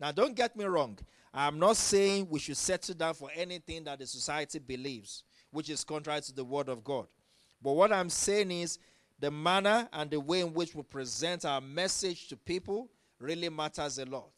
Now, 0.00 0.12
don't 0.12 0.34
get 0.34 0.56
me 0.56 0.64
wrong. 0.64 0.98
I'm 1.32 1.58
not 1.58 1.76
saying 1.76 2.28
we 2.30 2.38
should 2.38 2.56
settle 2.56 2.94
down 2.94 3.14
for 3.14 3.30
anything 3.34 3.84
that 3.84 3.98
the 3.98 4.06
society 4.06 4.58
believes, 4.58 5.22
which 5.50 5.68
is 5.68 5.84
contrary 5.84 6.20
to 6.22 6.34
the 6.34 6.44
Word 6.44 6.68
of 6.68 6.82
God. 6.82 7.06
But 7.62 7.72
what 7.72 7.92
I'm 7.92 8.10
saying 8.10 8.50
is 8.50 8.78
the 9.18 9.30
manner 9.30 9.88
and 9.92 10.10
the 10.10 10.20
way 10.20 10.40
in 10.40 10.52
which 10.52 10.74
we 10.74 10.82
present 10.82 11.44
our 11.44 11.60
message 11.60 12.28
to 12.28 12.36
people 12.36 12.88
really 13.18 13.48
matters 13.48 13.98
a 13.98 14.04
lot. 14.06 14.32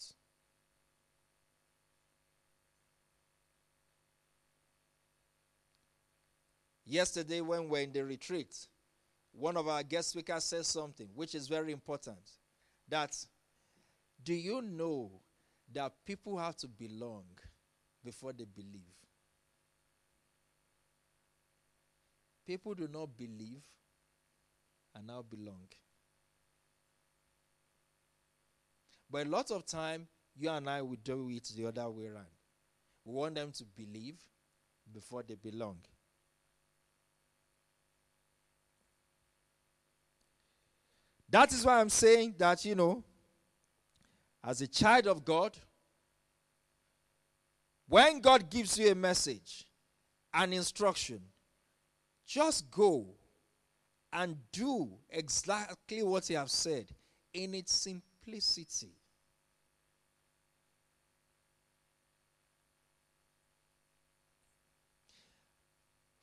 Yesterday, 6.90 7.42
when 7.42 7.64
we 7.64 7.66
were 7.66 7.78
in 7.80 7.92
the 7.92 8.02
retreat, 8.02 8.56
one 9.32 9.58
of 9.58 9.68
our 9.68 9.82
guest 9.82 10.08
speakers 10.08 10.44
said 10.44 10.64
something 10.64 11.06
which 11.14 11.34
is 11.34 11.46
very 11.46 11.70
important. 11.70 12.18
That 12.88 13.14
do 14.24 14.32
you 14.32 14.62
know 14.62 15.10
that 15.74 15.92
people 16.06 16.38
have 16.38 16.56
to 16.56 16.66
belong 16.66 17.24
before 18.02 18.32
they 18.32 18.46
believe. 18.46 18.94
People 22.46 22.72
do 22.72 22.88
not 22.90 23.14
believe 23.18 23.62
and 24.94 25.06
now 25.06 25.22
belong. 25.28 25.68
But 29.10 29.26
a 29.26 29.28
lot 29.28 29.50
of 29.50 29.66
time, 29.66 30.06
you 30.34 30.48
and 30.48 30.70
I 30.70 30.80
will 30.80 30.96
do 31.04 31.28
it 31.28 31.52
the 31.54 31.66
other 31.66 31.90
way 31.90 32.06
around. 32.06 32.24
We 33.04 33.12
want 33.12 33.34
them 33.34 33.52
to 33.52 33.64
believe 33.64 34.16
before 34.90 35.22
they 35.22 35.34
belong. 35.34 35.80
That 41.28 41.52
is 41.52 41.64
why 41.64 41.80
I'm 41.80 41.90
saying 41.90 42.36
that, 42.38 42.64
you 42.64 42.74
know, 42.74 43.04
as 44.42 44.62
a 44.62 44.66
child 44.66 45.06
of 45.06 45.24
God, 45.24 45.56
when 47.86 48.20
God 48.20 48.48
gives 48.48 48.78
you 48.78 48.90
a 48.90 48.94
message, 48.94 49.66
an 50.32 50.52
instruction, 50.52 51.20
just 52.26 52.70
go 52.70 53.06
and 54.12 54.36
do 54.52 54.90
exactly 55.10 56.02
what 56.02 56.26
He 56.26 56.34
has 56.34 56.52
said 56.52 56.86
in 57.32 57.54
its 57.54 57.74
simplicity. 57.74 58.92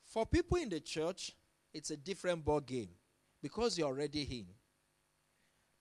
For 0.04 0.24
people 0.24 0.56
in 0.56 0.68
the 0.68 0.80
church, 0.80 1.32
it's 1.74 1.90
a 1.90 1.96
different 1.96 2.44
ball 2.44 2.60
game 2.60 2.88
because 3.42 3.76
you're 3.76 3.88
already 3.88 4.22
in. 4.22 4.46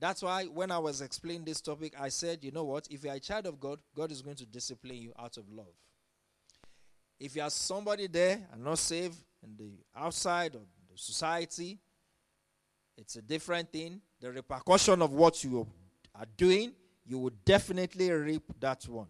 That's 0.05 0.21
why 0.21 0.43
when 0.43 0.69
I 0.69 0.77
was 0.77 1.01
explaining 1.01 1.45
this 1.45 1.61
topic, 1.61 1.95
I 1.99 2.09
said, 2.09 2.43
you 2.43 2.51
know 2.51 2.63
what? 2.63 2.87
If 2.91 3.03
you're 3.03 3.15
a 3.15 3.19
child 3.19 3.47
of 3.47 3.59
God, 3.59 3.79
God 3.95 4.11
is 4.11 4.21
going 4.21 4.35
to 4.35 4.45
discipline 4.45 4.97
you 4.97 5.11
out 5.17 5.37
of 5.37 5.51
love. 5.51 5.73
If 7.19 7.35
you 7.35 7.41
are 7.41 7.49
somebody 7.49 8.05
there 8.05 8.39
and 8.53 8.63
not 8.63 8.77
saved 8.77 9.17
in 9.41 9.57
the 9.57 9.71
outside 9.99 10.53
of 10.53 10.61
the 10.61 10.95
society, 10.95 11.79
it's 12.95 13.15
a 13.15 13.21
different 13.23 13.71
thing. 13.71 13.99
The 14.21 14.31
repercussion 14.31 15.01
of 15.01 15.11
what 15.11 15.43
you 15.43 15.65
are 16.13 16.27
doing, 16.37 16.73
you 17.03 17.17
will 17.17 17.33
definitely 17.43 18.11
reap 18.11 18.43
that 18.59 18.87
one. 18.87 19.07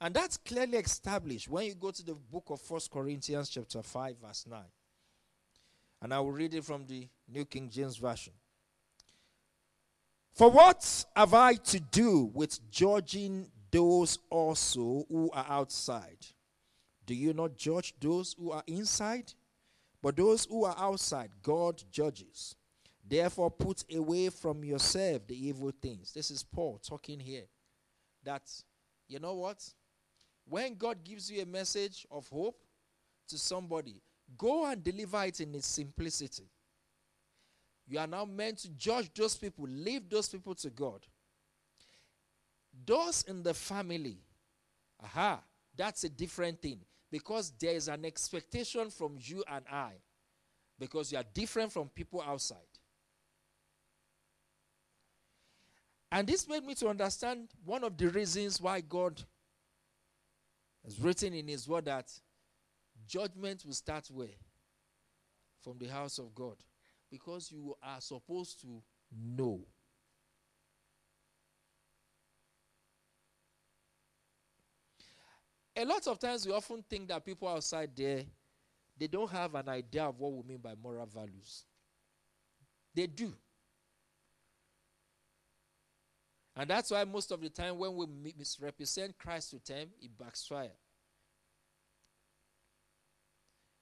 And 0.00 0.14
that's 0.14 0.38
clearly 0.38 0.78
established 0.78 1.48
when 1.48 1.66
you 1.66 1.74
go 1.74 1.90
to 1.90 2.02
the 2.02 2.14
book 2.14 2.44
of 2.48 2.62
First 2.62 2.90
Corinthians 2.90 3.50
chapter 3.50 3.82
5 3.82 4.16
verse 4.26 4.46
9. 4.48 4.58
And 6.00 6.14
I 6.14 6.20
will 6.20 6.32
read 6.32 6.54
it 6.54 6.64
from 6.64 6.86
the 6.86 7.06
New 7.28 7.44
King 7.44 7.68
James 7.68 7.98
Version. 7.98 8.32
For 10.34 10.50
what 10.50 11.04
have 11.14 11.34
I 11.34 11.54
to 11.54 11.80
do 11.80 12.30
with 12.32 12.58
judging 12.70 13.50
those 13.70 14.18
also 14.30 15.04
who 15.08 15.30
are 15.32 15.46
outside? 15.48 16.26
Do 17.04 17.14
you 17.14 17.34
not 17.34 17.56
judge 17.56 17.94
those 18.00 18.34
who 18.38 18.50
are 18.50 18.62
inside? 18.66 19.32
But 20.02 20.16
those 20.16 20.46
who 20.46 20.64
are 20.64 20.74
outside, 20.78 21.30
God 21.42 21.82
judges. 21.90 22.56
Therefore, 23.06 23.50
put 23.50 23.84
away 23.92 24.30
from 24.30 24.64
yourself 24.64 25.26
the 25.26 25.48
evil 25.48 25.72
things. 25.82 26.12
This 26.12 26.30
is 26.30 26.42
Paul 26.42 26.80
talking 26.82 27.20
here. 27.20 27.44
That, 28.24 28.42
you 29.08 29.18
know 29.18 29.34
what? 29.34 29.62
When 30.48 30.74
God 30.76 31.04
gives 31.04 31.30
you 31.30 31.42
a 31.42 31.46
message 31.46 32.06
of 32.10 32.28
hope 32.28 32.62
to 33.28 33.38
somebody, 33.38 34.00
go 34.38 34.66
and 34.66 34.82
deliver 34.82 35.24
it 35.24 35.40
in 35.40 35.54
its 35.54 35.66
simplicity. 35.66 36.48
You 37.86 37.98
are 37.98 38.06
now 38.06 38.24
meant 38.24 38.58
to 38.58 38.70
judge 38.70 39.10
those 39.14 39.36
people, 39.36 39.66
leave 39.68 40.08
those 40.08 40.28
people 40.28 40.54
to 40.56 40.70
God. 40.70 41.04
Those 42.86 43.22
in 43.22 43.42
the 43.42 43.54
family, 43.54 44.18
aha, 45.02 45.42
that's 45.76 46.04
a 46.04 46.08
different 46.08 46.62
thing 46.62 46.80
because 47.10 47.52
there 47.60 47.74
is 47.74 47.88
an 47.88 48.04
expectation 48.04 48.90
from 48.90 49.16
you 49.20 49.44
and 49.50 49.64
I 49.70 49.92
because 50.78 51.12
you 51.12 51.18
are 51.18 51.24
different 51.34 51.72
from 51.72 51.88
people 51.88 52.22
outside. 52.26 52.58
And 56.10 56.26
this 56.26 56.48
made 56.48 56.64
me 56.64 56.74
to 56.76 56.88
understand 56.88 57.48
one 57.64 57.84
of 57.84 57.96
the 57.96 58.08
reasons 58.08 58.60
why 58.60 58.80
God 58.80 59.22
it's 60.84 60.98
written 60.98 61.32
in 61.32 61.48
His 61.48 61.68
word 61.68 61.84
that 61.86 62.10
judgment 63.06 63.64
will 63.64 63.72
start 63.72 64.08
where? 64.10 64.28
From 65.62 65.78
the 65.78 65.86
house 65.86 66.18
of 66.18 66.34
God. 66.34 66.56
Because 67.12 67.52
you 67.52 67.76
are 67.82 68.00
supposed 68.00 68.60
to 68.62 68.82
know. 69.14 69.60
A 75.76 75.84
lot 75.84 76.06
of 76.06 76.18
times 76.18 76.46
we 76.46 76.52
often 76.52 76.82
think 76.88 77.08
that 77.08 77.24
people 77.24 77.48
outside 77.48 77.90
there 77.94 78.24
they 78.98 79.06
don't 79.06 79.30
have 79.30 79.54
an 79.54 79.68
idea 79.68 80.04
of 80.04 80.18
what 80.18 80.32
we 80.32 80.42
mean 80.42 80.58
by 80.58 80.74
moral 80.80 81.06
values. 81.06 81.64
They 82.94 83.06
do. 83.06 83.32
And 86.54 86.68
that's 86.68 86.90
why 86.90 87.02
most 87.04 87.32
of 87.32 87.40
the 87.40 87.48
time 87.48 87.78
when 87.78 87.96
we 87.96 88.06
misrepresent 88.38 89.16
Christ 89.18 89.50
to 89.50 89.72
them, 89.72 89.88
it 90.00 90.10
backfires. 90.16 90.70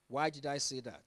Why 0.06 0.30
did 0.30 0.46
I 0.46 0.58
say 0.58 0.80
that? 0.80 1.04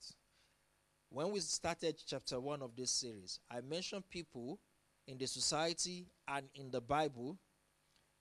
When 1.13 1.30
we 1.32 1.41
started 1.41 2.02
chapter 2.08 2.39
1 2.39 2.63
of 2.63 2.76
this 2.76 2.89
series, 2.89 3.39
I 3.47 3.62
mentioned 3.62 4.10
people 4.10 4.58
in 5.06 5.19
the 5.19 5.28
society 5.28 6.08
and 6.28 6.47
in 6.56 6.71
the 6.71 6.82
Bible 6.82 7.38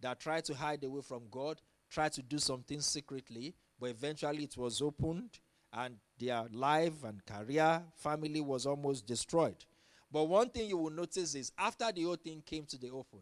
that 0.02 0.20
try 0.20 0.42
to 0.42 0.52
hide 0.52 0.84
away 0.84 1.00
from 1.00 1.22
God, 1.30 1.62
try 1.88 2.10
to 2.10 2.20
do 2.20 2.36
something 2.36 2.82
secretly, 2.82 3.54
but 3.80 3.88
eventually 3.88 4.44
it 4.44 4.58
was 4.58 4.82
opened 4.82 5.38
and 5.72 5.96
their 6.18 6.44
life 6.52 7.02
and 7.02 7.24
career, 7.24 7.82
family 7.96 8.42
was 8.42 8.66
almost 8.66 9.06
destroyed. 9.06 9.64
But 10.10 10.24
one 10.24 10.50
thing 10.50 10.68
you 10.68 10.76
will 10.76 10.90
notice 10.90 11.34
is 11.34 11.50
after 11.56 11.90
the 11.92 12.02
whole 12.02 12.16
thing 12.16 12.42
came 12.44 12.66
to 12.66 12.76
the 12.78 12.90
open, 12.90 13.20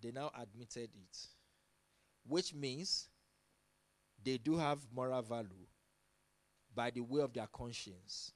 they 0.00 0.10
now 0.10 0.32
admitted 0.36 0.90
it, 0.96 1.18
which 2.26 2.52
means 2.52 3.08
they 4.24 4.36
do 4.36 4.56
have 4.56 4.80
moral 4.92 5.22
value 5.22 5.68
by 6.74 6.90
the 6.90 7.00
way 7.00 7.20
of 7.20 7.32
their 7.32 7.46
conscience. 7.46 8.32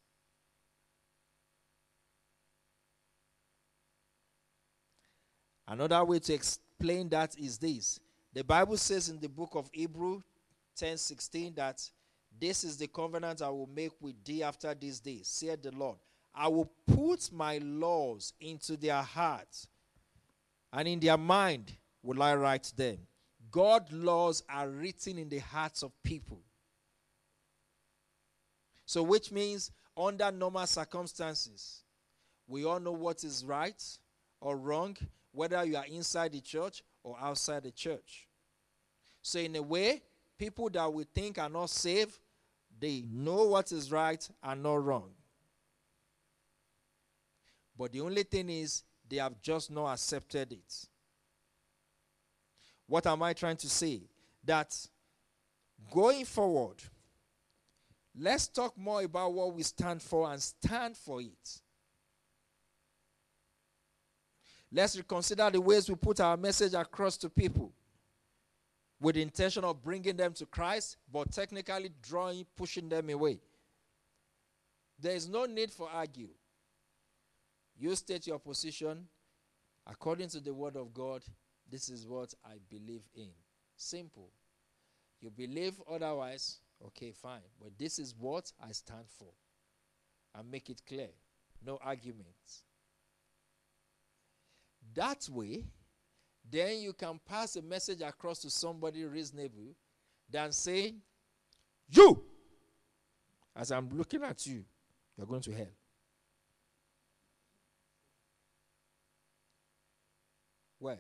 Another 5.69 6.05
way 6.05 6.19
to 6.21 6.33
explain 6.33 7.09
that 7.09 7.37
is 7.39 7.59
this. 7.59 7.99
The 8.33 8.45
Bible 8.45 8.77
says 8.77 9.09
in 9.09 9.19
the 9.19 9.29
book 9.29 9.51
of 9.55 9.69
Hebrew 9.73 10.23
10 10.77 10.97
16 10.97 11.55
that 11.55 11.83
this 12.39 12.65
is 12.65 12.77
the 12.77 12.87
covenant 12.87 13.43
I 13.43 13.49
will 13.49 13.69
make 13.75 13.93
with 14.01 14.23
thee 14.25 14.43
after 14.43 14.75
this 14.75 15.01
day, 15.01 15.21
said 15.23 15.63
the 15.63 15.73
Lord. 15.73 15.97
I 16.35 16.49
will 16.49 16.71
put 16.87 17.33
my 17.33 17.59
laws 17.59 18.35
into 18.41 18.77
their 18.77 19.03
hearts 19.03 19.69
and 20.73 20.87
in 20.87 21.01
their 21.01 21.17
mind 21.17 21.73
will 22.03 22.23
I 22.23 22.35
write 22.35 22.73
them. 22.77 22.99
God 23.51 23.91
laws 23.91 24.43
are 24.49 24.69
written 24.69 25.19
in 25.19 25.31
the 25.31 25.39
hearts 25.39 25.83
of 25.83 25.93
people. 26.03 26.41
So, 28.87 29.03
which 29.03 29.33
means 29.33 29.73
under 29.97 30.31
normal 30.31 30.67
circumstances, 30.67 31.83
we 32.47 32.65
all 32.65 32.79
know 32.79 32.93
what 32.93 33.25
is 33.25 33.45
right 33.45 33.83
or 34.41 34.57
wrong, 34.57 34.97
whether 35.33 35.65
you 35.65 35.77
are 35.77 35.87
inside 35.87 36.33
the 36.33 36.41
church 36.41 36.83
or 37.03 37.17
outside 37.21 37.65
the 37.65 37.73
church. 37.73 38.29
So, 39.23 39.41
in 39.41 39.57
a 39.57 39.63
way, 39.63 40.03
people 40.39 40.71
that 40.71 40.93
we 40.93 41.03
think 41.03 41.37
are 41.39 41.49
not 41.49 41.71
saved, 41.71 42.17
they 42.79 43.03
know 43.11 43.47
what 43.47 43.73
is 43.73 43.91
right 43.91 44.27
and 44.43 44.63
not 44.63 44.85
wrong. 44.85 45.11
But 47.77 47.93
the 47.93 48.01
only 48.03 48.23
thing 48.23 48.49
is, 48.49 48.85
they 49.09 49.17
have 49.17 49.41
just 49.43 49.71
not 49.71 49.93
accepted 49.93 50.53
it. 50.53 50.87
What 52.87 53.07
am 53.07 53.23
I 53.23 53.33
trying 53.33 53.57
to 53.57 53.69
say? 53.69 54.03
That 54.45 54.77
going 55.91 56.25
forward, 56.25 56.77
let's 58.19 58.49
talk 58.49 58.77
more 58.77 59.03
about 59.03 59.33
what 59.33 59.55
we 59.55 59.63
stand 59.63 60.03
for 60.03 60.31
and 60.31 60.43
stand 60.43 60.97
for 60.97 61.21
it. 61.21 61.61
Let's 64.73 64.97
reconsider 64.97 65.51
the 65.51 65.61
ways 65.61 65.89
we 65.89 65.95
put 65.95 66.21
our 66.21 66.37
message 66.37 66.75
across 66.75 67.17
to 67.19 67.31
people 67.31 67.73
with 69.01 69.15
the 69.15 69.23
intention 69.23 69.65
of 69.65 69.83
bringing 69.83 70.17
them 70.17 70.33
to 70.35 70.47
Christ, 70.47 70.97
but 71.13 71.31
technically 71.31 71.91
drawing, 72.03 72.47
pushing 72.57 72.89
them 72.89 73.11
away. 73.11 73.39
There 74.99 75.15
is 75.15 75.29
no 75.29 75.45
need 75.45 75.71
for 75.71 75.89
argue. 75.93 76.29
You 77.79 77.95
state 77.95 78.27
your 78.27 78.39
position 78.39 79.07
according 79.87 80.29
to 80.31 80.41
the 80.41 80.55
word 80.55 80.77
of 80.77 80.95
God. 80.95 81.23
This 81.71 81.89
is 81.89 82.07
what 82.07 82.33
I 82.45 82.55
believe 82.71 83.03
in. 83.15 83.29
Simple. 83.77 84.31
You 85.21 85.31
believe 85.31 85.75
otherwise, 85.91 86.59
okay, 86.85 87.13
fine. 87.13 87.41
But 87.61 87.79
this 87.79 87.99
is 87.99 88.15
what 88.19 88.53
I 88.63 88.73
stand 88.73 89.07
for. 89.19 89.33
And 90.35 90.51
make 90.51 90.69
it 90.69 90.83
clear. 90.87 91.09
No 91.65 91.79
arguments. 91.83 92.63
That 94.95 95.29
way, 95.31 95.65
then 96.49 96.79
you 96.79 96.93
can 96.93 97.19
pass 97.27 97.57
a 97.57 97.63
message 97.63 98.01
across 98.03 98.41
to 98.41 98.51
somebody 98.51 99.05
reasonable 99.05 99.75
than 100.31 100.53
saying, 100.53 101.01
You, 101.89 102.23
as 103.55 103.73
I'm 103.73 103.89
looking 103.91 104.23
at 104.23 104.47
you, 104.47 104.65
you're 105.17 105.27
going 105.27 105.43
to 105.43 105.53
hell. 105.53 105.67
Where? 110.79 110.99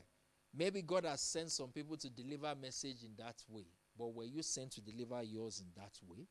Maybe 0.57 0.81
God 0.81 1.05
has 1.05 1.21
sent 1.21 1.51
some 1.51 1.69
people 1.69 1.97
to 1.99 2.09
deliver 2.09 2.55
message 2.61 3.05
in 3.05 3.11
that 3.19 3.37
way. 3.49 3.67
But 3.98 4.14
were 4.14 4.24
you 4.24 4.42
sent 4.42 4.72
to 4.72 4.80
deliver 4.80 5.22
yours 5.22 5.61
in 5.61 5.66
that 5.76 5.98
way? 6.06 6.26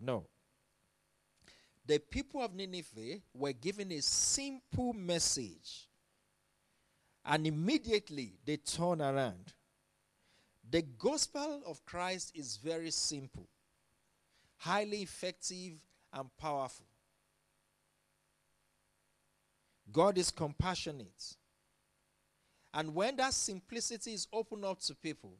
No. 0.00 0.26
The 1.86 1.98
people 1.98 2.42
of 2.42 2.54
Nineveh 2.54 3.20
were 3.34 3.52
given 3.52 3.92
a 3.92 4.00
simple 4.02 4.92
message 4.92 5.88
And 7.24 7.46
immediately 7.46 8.34
they 8.44 8.56
turn 8.56 9.00
around. 9.00 9.52
The 10.68 10.82
gospel 10.82 11.62
of 11.66 11.84
Christ 11.84 12.32
is 12.34 12.56
very 12.56 12.90
simple, 12.90 13.48
highly 14.56 15.02
effective, 15.02 15.74
and 16.12 16.28
powerful. 16.36 16.86
God 19.90 20.18
is 20.18 20.30
compassionate. 20.30 21.36
And 22.74 22.94
when 22.94 23.16
that 23.16 23.34
simplicity 23.34 24.14
is 24.14 24.26
opened 24.32 24.64
up 24.64 24.80
to 24.80 24.94
people, 24.94 25.34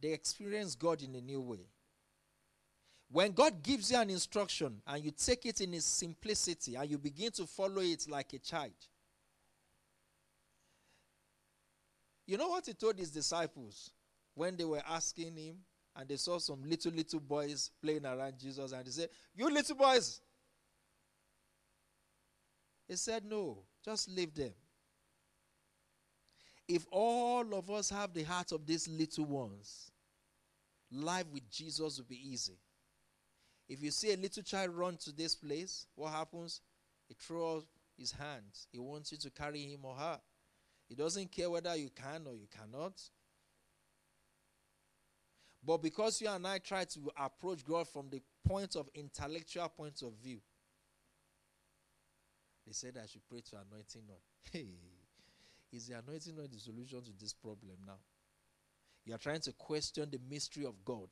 they 0.00 0.12
experience 0.12 0.74
God 0.74 1.02
in 1.02 1.14
a 1.14 1.20
new 1.20 1.40
way. 1.40 1.66
When 3.10 3.32
God 3.32 3.62
gives 3.62 3.90
you 3.90 3.98
an 3.98 4.10
instruction 4.10 4.80
and 4.86 5.02
you 5.02 5.10
take 5.10 5.46
it 5.46 5.60
in 5.60 5.72
its 5.74 5.86
simplicity 5.86 6.76
and 6.76 6.88
you 6.88 6.98
begin 6.98 7.32
to 7.32 7.46
follow 7.46 7.80
it 7.80 8.06
like 8.08 8.32
a 8.34 8.38
child, 8.38 8.72
you 12.26 12.36
know 12.36 12.48
what 12.48 12.66
he 12.66 12.74
told 12.74 12.98
his 12.98 13.10
disciples 13.10 13.90
when 14.34 14.56
they 14.56 14.64
were 14.64 14.82
asking 14.86 15.34
him 15.36 15.56
and 15.96 16.08
they 16.08 16.16
saw 16.16 16.38
some 16.38 16.62
little, 16.62 16.92
little 16.92 17.20
boys 17.20 17.70
playing 17.82 18.04
around 18.04 18.38
Jesus 18.38 18.72
and 18.72 18.84
they 18.84 18.90
said, 18.90 19.08
You 19.34 19.50
little 19.50 19.76
boys. 19.76 20.20
He 22.86 22.96
said, 22.96 23.24
No, 23.24 23.64
just 23.84 24.10
leave 24.10 24.34
them. 24.34 24.52
If 26.66 26.86
all 26.90 27.54
of 27.54 27.70
us 27.70 27.90
have 27.90 28.12
the 28.12 28.24
heart 28.24 28.52
of 28.52 28.66
these 28.66 28.88
little 28.88 29.24
ones, 29.24 29.90
life 30.92 31.26
with 31.32 31.50
Jesus 31.50 31.98
will 31.98 32.06
be 32.06 32.30
easy. 32.30 32.58
If 33.68 33.82
you 33.82 33.90
see 33.90 34.12
a 34.12 34.16
little 34.16 34.42
child 34.42 34.70
run 34.70 34.96
to 34.98 35.12
this 35.12 35.34
place, 35.34 35.86
what 35.94 36.12
happens? 36.12 36.60
He 37.06 37.14
throws 37.14 37.64
his 37.96 38.12
hands. 38.12 38.66
He 38.70 38.78
wants 38.78 39.12
you 39.12 39.18
to 39.18 39.30
carry 39.30 39.60
him 39.60 39.80
or 39.84 39.94
her. 39.94 40.20
He 40.88 40.94
doesn't 40.94 41.32
care 41.32 41.50
whether 41.50 41.74
you 41.76 41.90
can 41.90 42.26
or 42.26 42.34
you 42.34 42.46
cannot. 42.50 43.00
But 45.64 45.82
because 45.82 46.20
you 46.20 46.28
and 46.28 46.46
I 46.46 46.58
try 46.58 46.84
to 46.84 47.10
approach 47.18 47.64
God 47.64 47.88
from 47.88 48.08
the 48.08 48.22
point 48.46 48.76
of 48.76 48.88
intellectual 48.94 49.68
point 49.68 50.00
of 50.02 50.12
view, 50.22 50.40
they 52.68 52.74
said 52.74 52.98
I 53.02 53.06
should 53.06 53.26
pray 53.26 53.40
to 53.40 53.56
anointing 53.56 54.02
oil. 54.10 54.20
Hey, 54.52 54.66
is 55.72 55.88
the 55.88 55.94
anointing 55.94 56.34
oil 56.38 56.48
the 56.52 56.58
solution 56.58 57.02
to 57.02 57.10
this 57.18 57.32
problem 57.32 57.76
now? 57.86 57.96
You 59.06 59.14
are 59.14 59.18
trying 59.18 59.40
to 59.40 59.52
question 59.52 60.10
the 60.10 60.20
mystery 60.28 60.66
of 60.66 60.84
God. 60.84 61.08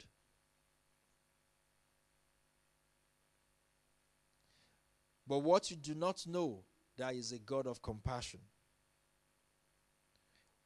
But 5.26 5.38
what 5.38 5.70
you 5.70 5.78
do 5.78 5.94
not 5.94 6.26
know, 6.26 6.62
there 6.98 7.10
is 7.12 7.32
a 7.32 7.38
God 7.38 7.66
of 7.66 7.80
compassion. 7.80 8.40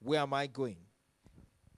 Where 0.00 0.20
am 0.20 0.35
I 0.35 0.48
going? 0.48 0.76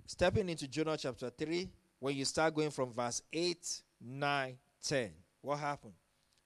Stepping 0.07 0.49
into 0.49 0.67
Jonah 0.67 0.97
chapter 0.97 1.29
3, 1.29 1.69
when 1.99 2.17
you 2.17 2.25
start 2.25 2.55
going 2.55 2.71
from 2.71 2.91
verse 2.93 3.21
8, 3.31 3.83
9, 4.01 4.57
10, 4.83 5.11
what 5.43 5.59
happened? 5.59 5.95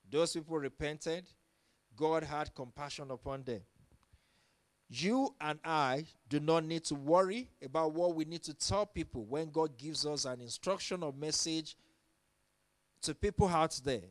Those 0.09 0.33
people 0.33 0.57
repented, 0.57 1.25
God 1.97 2.23
had 2.23 2.53
compassion 2.55 3.11
upon 3.11 3.43
them. 3.43 3.61
You 4.89 5.35
and 5.41 5.59
I 5.65 6.05
do 6.29 6.39
not 6.39 6.63
need 6.63 6.85
to 6.85 6.95
worry 6.95 7.49
about 7.61 7.93
what 7.93 8.15
we 8.15 8.23
need 8.23 8.43
to 8.43 8.53
tell 8.53 8.85
people 8.85 9.25
when 9.25 9.49
God 9.49 9.77
gives 9.77 10.05
us 10.05 10.23
an 10.23 10.39
instruction 10.39 11.03
or 11.03 11.11
message 11.11 11.75
to 13.01 13.13
people 13.13 13.49
out 13.49 13.79
there. 13.83 14.09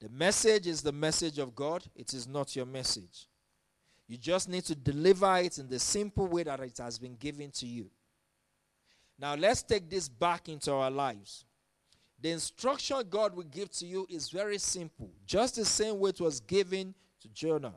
The 0.00 0.08
message 0.08 0.66
is 0.66 0.82
the 0.82 0.90
message 0.90 1.38
of 1.38 1.54
God, 1.54 1.84
it 1.94 2.12
is 2.12 2.26
not 2.26 2.56
your 2.56 2.66
message. 2.66 3.28
You 4.08 4.16
just 4.16 4.48
need 4.48 4.64
to 4.64 4.74
deliver 4.74 5.36
it 5.36 5.58
in 5.58 5.68
the 5.68 5.78
simple 5.78 6.26
way 6.26 6.42
that 6.42 6.58
it 6.58 6.78
has 6.78 6.98
been 6.98 7.14
given 7.14 7.52
to 7.52 7.66
you. 7.66 7.88
Now, 9.18 9.36
let's 9.36 9.62
take 9.62 9.88
this 9.88 10.08
back 10.08 10.48
into 10.48 10.72
our 10.72 10.90
lives. 10.90 11.44
The 12.22 12.30
instruction 12.30 12.96
God 13.10 13.34
will 13.34 13.42
give 13.42 13.70
to 13.72 13.86
you 13.86 14.06
is 14.08 14.30
very 14.30 14.58
simple, 14.58 15.10
just 15.26 15.56
the 15.56 15.64
same 15.64 15.98
way 15.98 16.10
it 16.10 16.20
was 16.20 16.40
given 16.40 16.94
to 17.20 17.28
Jonah 17.28 17.74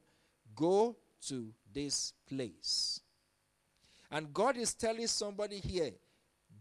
go 0.56 0.96
to 1.28 1.52
this 1.74 2.14
place. 2.28 3.02
And 4.10 4.34
God 4.34 4.58
is 4.58 4.74
telling 4.74 5.08
somebody 5.08 5.58
here 5.60 5.92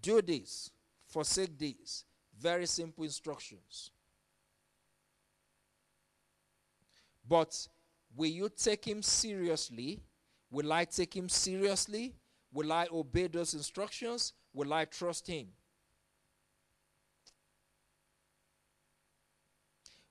do 0.03 0.21
this, 0.21 0.71
forsake 1.07 1.57
this. 1.59 2.05
Very 2.39 2.67
simple 2.67 3.05
instructions. 3.05 3.91
But 7.27 7.69
will 8.17 8.31
you 8.31 8.49
take 8.49 8.85
him 8.85 9.03
seriously? 9.03 10.01
Will 10.51 10.73
I 10.73 10.85
take 10.85 11.15
him 11.15 11.29
seriously? 11.29 12.15
Will 12.53 12.73
I 12.73 12.87
obey 12.93 13.29
those 13.29 13.55
instructions? 13.55 14.33
Will 14.53 14.73
I 14.73 14.85
trust 14.85 15.27
him? 15.27 15.49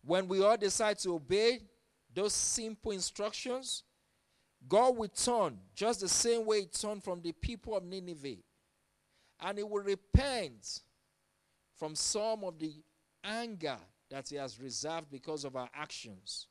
When 0.06 0.28
we 0.28 0.44
all 0.44 0.58
decide 0.58 1.00
to 1.00 1.16
obey 1.16 1.60
those 2.14 2.34
simple 2.34 2.92
instructions, 2.92 3.84
God 4.68 4.98
will 4.98 5.10
turn 5.10 5.58
just 5.76 6.02
the 6.02 6.10
same 6.10 6.46
way 6.46 6.62
He 6.62 6.66
turned 6.68 7.04
from 7.04 7.22
the 7.22 7.32
people 7.32 7.76
of 7.76 7.84
Nineveh. 7.84 8.38
And 9.40 9.58
He 9.58 9.64
will 9.64 9.84
repent 9.84 10.82
from 11.76 11.96
some 11.96 12.44
of 12.44 12.60
the 12.60 12.74
anger 13.24 13.78
that 14.10 14.30
He 14.30 14.36
has 14.36 14.60
reserved 14.60 15.10
because 15.10 15.46
of 15.46 15.56
our 15.56 15.70
actions 15.74 16.48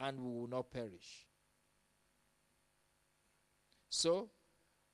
and 0.00 0.18
we 0.18 0.32
will 0.32 0.48
not 0.48 0.70
perish. 0.70 1.26
So, 3.90 4.30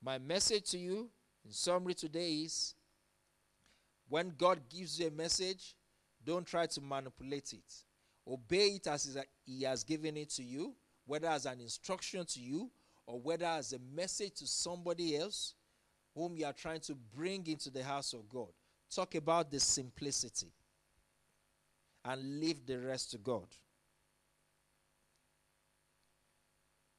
my 0.03 0.17
message 0.17 0.71
to 0.71 0.77
you 0.77 1.09
in 1.45 1.51
summary 1.51 1.93
today 1.93 2.33
is 2.33 2.75
when 4.09 4.33
God 4.37 4.59
gives 4.69 4.99
you 4.99 5.07
a 5.07 5.11
message, 5.11 5.75
don't 6.25 6.45
try 6.45 6.65
to 6.65 6.81
manipulate 6.81 7.53
it. 7.53 7.73
Obey 8.27 8.75
it 8.75 8.87
as 8.87 9.17
He 9.45 9.63
has 9.63 9.83
given 9.83 10.17
it 10.17 10.29
to 10.31 10.43
you, 10.43 10.75
whether 11.05 11.27
as 11.27 11.45
an 11.45 11.59
instruction 11.61 12.25
to 12.25 12.39
you 12.39 12.69
or 13.05 13.19
whether 13.19 13.45
as 13.45 13.73
a 13.73 13.79
message 13.95 14.33
to 14.35 14.47
somebody 14.47 15.17
else 15.17 15.53
whom 16.13 16.35
you 16.35 16.45
are 16.45 16.53
trying 16.53 16.81
to 16.81 16.95
bring 17.15 17.45
into 17.47 17.69
the 17.69 17.83
house 17.83 18.13
of 18.13 18.27
God. 18.27 18.49
Talk 18.93 19.15
about 19.15 19.51
the 19.51 19.59
simplicity 19.59 20.51
and 22.03 22.39
leave 22.39 22.65
the 22.65 22.79
rest 22.79 23.11
to 23.11 23.17
God. 23.17 23.47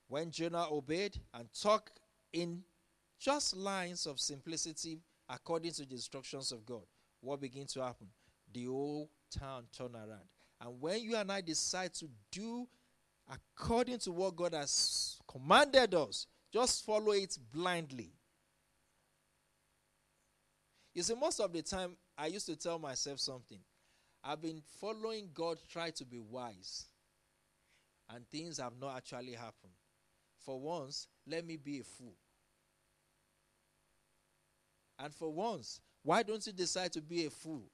when 0.08 0.30
Jonah 0.30 0.66
obeyed 0.70 1.18
and 1.34 1.48
talked 1.52 2.00
in 2.32 2.62
just 3.18 3.56
lines 3.56 4.06
of 4.06 4.18
simplicity 4.18 5.00
according 5.28 5.72
to 5.72 5.84
the 5.84 5.94
instructions 5.94 6.50
of 6.50 6.64
God, 6.64 6.82
what 7.20 7.40
begins 7.40 7.72
to 7.74 7.82
happen? 7.82 8.08
The 8.52 8.64
whole 8.64 9.10
town 9.30 9.64
turn 9.76 9.94
around. 9.94 10.28
And 10.60 10.80
when 10.80 11.00
you 11.02 11.16
and 11.16 11.30
I 11.30 11.40
decide 11.40 11.94
to 11.94 12.08
do 12.32 12.66
according 13.30 13.98
to 14.00 14.12
what 14.12 14.36
God 14.36 14.54
has 14.54 15.18
commanded 15.28 15.94
us, 15.94 16.26
just 16.52 16.84
follow 16.84 17.12
it 17.12 17.36
blindly. 17.52 18.12
You 20.94 21.02
see, 21.02 21.14
most 21.14 21.38
of 21.38 21.52
the 21.52 21.62
time, 21.62 21.96
I 22.16 22.26
used 22.26 22.46
to 22.46 22.56
tell 22.56 22.78
myself 22.78 23.20
something. 23.20 23.60
I've 24.24 24.42
been 24.42 24.62
following 24.80 25.30
God, 25.32 25.58
try 25.70 25.90
to 25.90 26.04
be 26.04 26.18
wise, 26.18 26.86
and 28.12 28.26
things 28.28 28.58
have 28.58 28.72
not 28.80 28.96
actually 28.96 29.34
happened 29.34 29.74
for 30.48 30.58
once, 30.58 31.08
let 31.26 31.46
me 31.46 31.58
be 31.58 31.80
a 31.80 31.84
fool. 31.84 32.14
And 34.98 35.14
for 35.14 35.30
once, 35.30 35.80
why 36.08 36.22
don't 36.22 36.46
you 36.46 36.54
decide 36.54 36.90
to 36.90 37.02
be 37.02 37.26
a 37.26 37.30
fool 37.30 37.64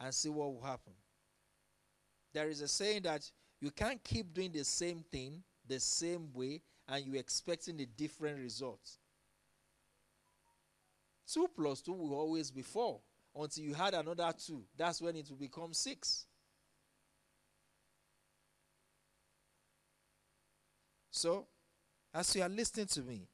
and 0.00 0.12
see 0.12 0.28
what 0.28 0.52
will 0.52 0.62
happen? 0.62 0.94
There 2.34 2.48
is 2.48 2.60
a 2.60 2.66
saying 2.66 3.02
that 3.02 3.30
you 3.60 3.70
can't 3.70 4.02
keep 4.02 4.34
doing 4.34 4.50
the 4.50 4.64
same 4.64 5.04
thing 5.12 5.44
the 5.68 5.78
same 5.78 6.32
way 6.34 6.60
and 6.88 7.06
you're 7.06 7.20
expecting 7.20 7.80
a 7.80 7.86
different 7.86 8.40
result. 8.40 8.80
Two 11.32 11.46
plus 11.54 11.82
two 11.82 11.92
will 11.92 12.14
always 12.14 12.50
be 12.50 12.62
four 12.62 12.98
until 13.36 13.62
you 13.62 13.74
had 13.74 13.94
another 13.94 14.32
two. 14.44 14.64
That's 14.76 15.00
when 15.00 15.14
it 15.14 15.30
will 15.30 15.36
become 15.36 15.72
six. 15.72 16.26
So, 21.12 21.46
as 22.12 22.34
you 22.34 22.42
are 22.42 22.48
listening 22.48 22.86
to 22.86 23.02
me, 23.02 23.28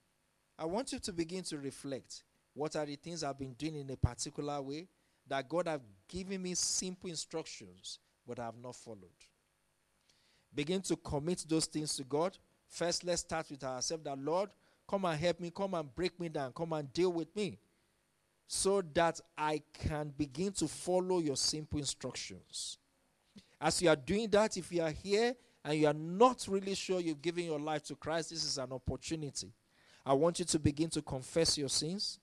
I 0.59 0.66
want 0.66 0.92
you 0.92 0.99
to 0.99 1.12
begin 1.14 1.44
to 1.44 1.57
reflect. 1.57 2.24
What 2.59 2.74
are 2.74 2.84
the 2.84 2.96
things 2.96 3.22
I've 3.22 3.38
been 3.38 3.52
doing 3.52 3.76
in 3.76 3.88
a 3.88 3.96
particular 3.96 4.61
way 4.61 4.88
that 5.28 5.48
God 5.48 5.68
have 5.68 5.80
given 6.09 6.42
me 6.42 6.54
simple 6.54 7.09
instructions, 7.09 8.00
but 8.26 8.40
I 8.40 8.46
have 8.46 8.59
not 8.61 8.74
followed? 8.74 9.14
Begin 10.52 10.82
to 10.82 10.96
commit 10.96 11.44
those 11.48 11.66
things 11.66 11.94
to 11.96 12.02
God. 12.02 12.36
First, 12.66 13.04
let's 13.04 13.20
start 13.20 13.46
with 13.48 13.62
ourselves 13.62 14.02
that 14.02 14.18
Lord, 14.18 14.50
come 14.90 15.04
and 15.04 15.20
help 15.20 15.38
me, 15.38 15.52
come 15.54 15.74
and 15.74 15.94
break 15.94 16.18
me 16.18 16.28
down, 16.30 16.52
come 16.52 16.72
and 16.72 16.92
deal 16.92 17.12
with 17.12 17.34
me, 17.36 17.61
so 18.48 18.82
that 18.92 19.20
I 19.36 19.62
can 19.72 20.12
begin 20.18 20.50
to 20.54 20.66
follow 20.66 21.20
your 21.20 21.36
simple 21.36 21.78
instructions. 21.78 22.78
As 23.61 23.80
you 23.80 23.88
are 23.88 23.94
doing 23.94 24.28
that, 24.30 24.56
if 24.56 24.72
you 24.72 24.82
are 24.82 24.90
here 24.90 25.36
and 25.64 25.78
you 25.78 25.86
are 25.86 25.94
not 25.94 26.44
really 26.48 26.74
sure 26.74 26.98
you've 26.98 27.22
given 27.22 27.44
your 27.44 27.61
life 27.61 27.84
to 27.84 27.94
Christ, 27.94 28.30
this 28.30 28.42
is 28.42 28.59
an 28.59 28.72
opportunity. 28.72 29.52
I 30.04 30.12
want 30.14 30.40
you 30.40 30.44
to 30.46 30.59
begin 30.59 30.90
to 30.90 31.02
confess 31.02 31.56
your 31.56 31.68
sins. 31.68 32.18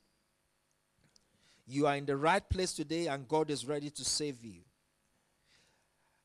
You 1.68 1.88
are 1.88 1.96
in 1.96 2.06
the 2.06 2.16
right 2.16 2.48
place 2.48 2.74
today, 2.74 3.08
and 3.08 3.28
God 3.28 3.50
is 3.50 3.66
ready 3.66 3.90
to 3.90 4.06
save 4.06 4.44
you. 4.44 4.62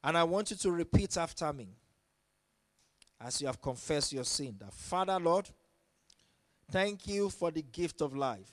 And 0.03 0.17
I 0.17 0.25
want 0.25 0.51
you 0.51 0.57
to 0.59 0.71
repeat 0.71 1.17
after 1.17 1.53
me 1.53 1.69
as 3.21 3.41
you 3.41 3.47
have 3.47 3.61
confessed 3.61 4.13
your 4.13 4.25
sin 4.25 4.57
that 4.59 4.73
Father, 4.73 5.19
Lord, 5.19 5.49
thank 6.71 7.07
you 7.07 7.29
for 7.29 7.51
the 7.51 7.63
gift 7.63 8.01
of 8.01 8.17
life. 8.17 8.51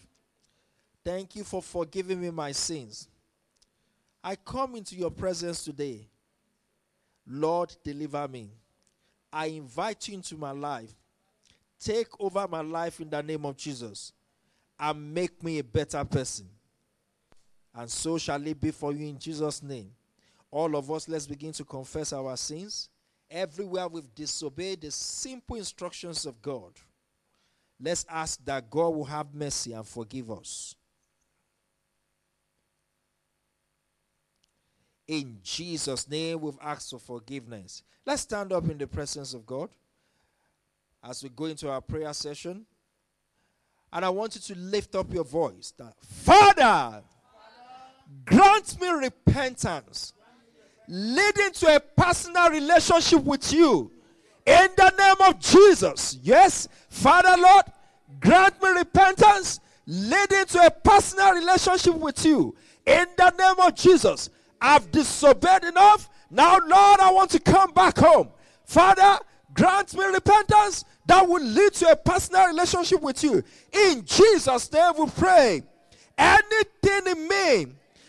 Thank 1.05 1.37
you 1.37 1.45
for 1.45 1.61
forgiving 1.61 2.19
me 2.19 2.31
my 2.31 2.51
sins. 2.51 3.07
I 4.21 4.35
come 4.35 4.75
into 4.75 4.95
your 4.95 5.11
presence 5.11 5.63
today. 5.63 6.05
Lord, 7.25 7.73
deliver 7.83 8.27
me. 8.27 8.49
I 9.31 9.47
invite 9.47 10.07
you 10.07 10.15
into 10.15 10.35
my 10.35 10.51
life. 10.51 10.93
Take 11.79 12.07
over 12.19 12.45
my 12.47 12.61
life 12.61 12.99
in 12.99 13.09
the 13.09 13.21
name 13.21 13.45
of 13.45 13.55
Jesus 13.55 14.11
and 14.79 15.13
make 15.13 15.41
me 15.43 15.59
a 15.59 15.63
better 15.63 16.03
person. 16.03 16.47
And 17.75 17.89
so 17.89 18.17
shall 18.17 18.45
it 18.45 18.59
be 18.59 18.71
for 18.71 18.91
you 18.91 19.07
in 19.07 19.19
Jesus' 19.19 19.61
name. 19.61 19.91
All 20.49 20.75
of 20.75 20.89
us, 20.91 21.07
let's 21.07 21.27
begin 21.27 21.51
to 21.53 21.63
confess 21.63 22.13
our 22.13 22.35
sins. 22.37 22.89
Everywhere 23.29 23.87
we've 23.87 24.13
disobeyed 24.15 24.81
the 24.81 24.91
simple 24.91 25.57
instructions 25.57 26.25
of 26.25 26.41
God, 26.41 26.71
let's 27.79 28.05
ask 28.09 28.43
that 28.45 28.69
God 28.69 28.89
will 28.89 29.05
have 29.05 29.33
mercy 29.33 29.73
and 29.73 29.85
forgive 29.85 30.31
us. 30.31 30.75
In 35.07 35.39
Jesus' 35.43 36.09
name, 36.09 36.41
we've 36.41 36.57
asked 36.61 36.91
for 36.91 36.99
forgiveness. 36.99 37.83
Let's 38.05 38.23
stand 38.23 38.51
up 38.51 38.69
in 38.69 38.77
the 38.77 38.87
presence 38.87 39.33
of 39.33 39.45
God 39.45 39.69
as 41.03 41.23
we 41.23 41.29
go 41.29 41.45
into 41.45 41.69
our 41.69 41.81
prayer 41.81 42.13
session. 42.13 42.65
And 43.91 44.03
I 44.03 44.09
want 44.09 44.35
you 44.35 44.41
to 44.41 44.59
lift 44.59 44.95
up 44.95 45.13
your 45.13 45.23
voice. 45.23 45.73
That, 45.77 45.93
Father, 46.01 47.03
grant 48.25 48.79
me 48.79 48.89
repentance, 48.89 50.13
leading 50.87 51.51
to 51.51 51.75
a 51.75 51.79
personal 51.79 52.49
relationship 52.49 53.23
with 53.23 53.51
you. 53.53 53.91
In 54.45 54.69
the 54.77 54.93
name 54.97 55.29
of 55.29 55.39
Jesus. 55.39 56.17
Yes, 56.21 56.69
Father, 56.89 57.35
Lord, 57.41 57.65
grant 58.19 58.61
me 58.61 58.69
repentance, 58.69 59.59
leading 59.85 60.45
to 60.45 60.65
a 60.65 60.71
personal 60.71 61.33
relationship 61.33 61.95
with 61.95 62.23
you. 62.25 62.55
In 62.85 63.05
the 63.17 63.29
name 63.31 63.65
of 63.65 63.75
Jesus. 63.75 64.29
I've 64.61 64.91
disobeyed 64.91 65.65
enough. 65.65 66.09
Now, 66.29 66.57
Lord, 66.57 66.99
I 66.99 67.11
want 67.11 67.31
to 67.31 67.39
come 67.39 67.71
back 67.73 67.97
home. 67.97 68.29
Father, 68.65 69.19
grant 69.53 69.93
me 69.95 70.05
repentance 70.05 70.83
that 71.05 71.27
will 71.27 71.43
lead 71.43 71.73
to 71.73 71.89
a 71.89 71.95
personal 71.95 72.47
relationship 72.47 73.01
with 73.01 73.23
you. 73.23 73.43
In 73.71 74.03
Jesus' 74.05 74.71
name 74.71 74.93
we 74.97 75.05
pray. 75.09 75.63
Anything 76.17 77.07
in 77.07 77.27
me 77.27 77.65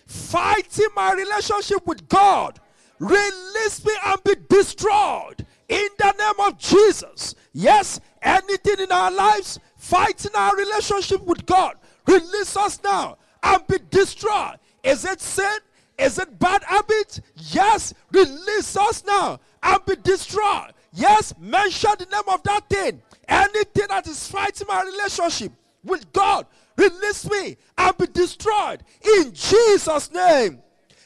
fighting 0.09 0.88
my 0.96 1.12
relationship 1.12 1.86
with 1.86 2.09
God, 2.09 2.59
release 2.98 3.84
me 3.84 3.92
and 4.06 4.24
be 4.24 4.34
destroyed 4.48 5.46
in 5.68 5.88
the 5.98 6.14
name 6.18 6.48
of 6.48 6.59
Jesus. 6.59 7.34
Yes, 7.52 8.00
anything 8.22 8.80
in 8.80 8.90
our 8.90 9.11
lives 9.11 9.61
fighting 9.76 10.32
our 10.34 10.56
relationship 10.56 11.22
with 11.24 11.44
God, 11.46 11.74
release 12.06 12.56
us 12.56 12.82
now 12.82 13.18
and 13.42 13.66
be 13.66 13.76
destroyed. 13.90 14.59
Is 14.82 15.04
it 15.04 15.20
sin? 15.20 15.59
Is 15.98 16.18
it 16.18 16.38
bad 16.38 16.62
habit? 16.64 17.20
Yes, 17.36 17.92
release 18.11 18.76
us 18.76 19.04
now 19.04 19.38
and 19.62 19.84
be 19.84 19.96
destroyed. 19.96 20.72
Yes, 20.92 21.34
mention 21.38 21.90
the 21.98 22.06
name 22.06 22.22
of 22.28 22.42
that 22.44 22.68
thing. 22.68 23.02
Anything 23.28 23.86
that 23.88 24.06
is 24.06 24.26
fighting 24.26 24.66
my 24.68 24.82
relationship 24.84 25.52
with 25.84 26.11
God, 26.12 26.46
release 26.79 27.29
me 27.29 27.57
and 27.76 27.99
be 27.99 28.07
destroyed 28.07 28.83
in 29.16 29.33
Jesus' 29.33 30.12
name. 30.12 30.62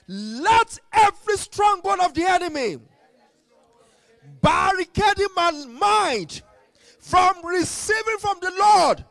Let 0.07 0.79
every 0.93 1.37
stronghold 1.37 2.01
of 2.01 2.15
the 2.15 2.25
enemy 2.25 2.79
barricading 4.41 5.29
my 5.35 5.51
mind 5.51 6.43
from 6.99 7.45
receiving 7.45 8.19
from 8.19 8.39
the 8.41 8.53
Lord 8.59 9.05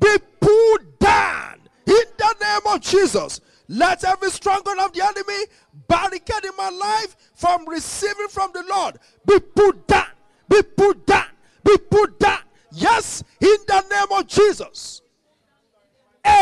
be 0.00 0.16
pulled 0.40 0.98
down 0.98 1.60
in 1.86 2.04
the 2.16 2.34
name 2.40 2.74
of 2.74 2.80
Jesus. 2.80 3.40
Let 3.68 4.02
every 4.04 4.30
stronghold 4.30 4.78
of 4.78 4.92
the 4.92 5.04
enemy 5.04 5.44
barricading 5.86 6.52
my 6.56 6.70
life 6.70 7.16
from 7.34 7.68
receiving 7.68 8.28
from 8.28 8.50
the 8.52 8.64
Lord 8.68 8.98
be 9.26 9.38
put 9.38 9.86
down, 9.86 10.06
be 10.48 10.62
put 10.62 11.06
down, 11.06 11.26
be 11.62 11.76
put 11.76 12.18
down. 12.18 12.40
Yes, 12.72 13.22
in 13.40 13.56
the 13.66 13.84
name 13.90 14.18
of 14.18 14.26
Jesus. 14.26 15.02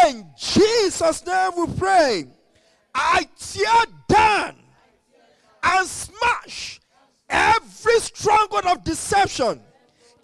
In 0.07 0.27
Jesus' 0.37 1.25
name 1.27 1.51
we 1.57 1.67
pray. 1.75 2.27
I 2.95 3.29
tear 3.39 3.85
down 4.09 4.57
and 5.63 5.87
smash 5.87 6.81
every 7.29 8.01
stronghold 8.01 8.67
of 8.67 8.85
deception 8.85 9.61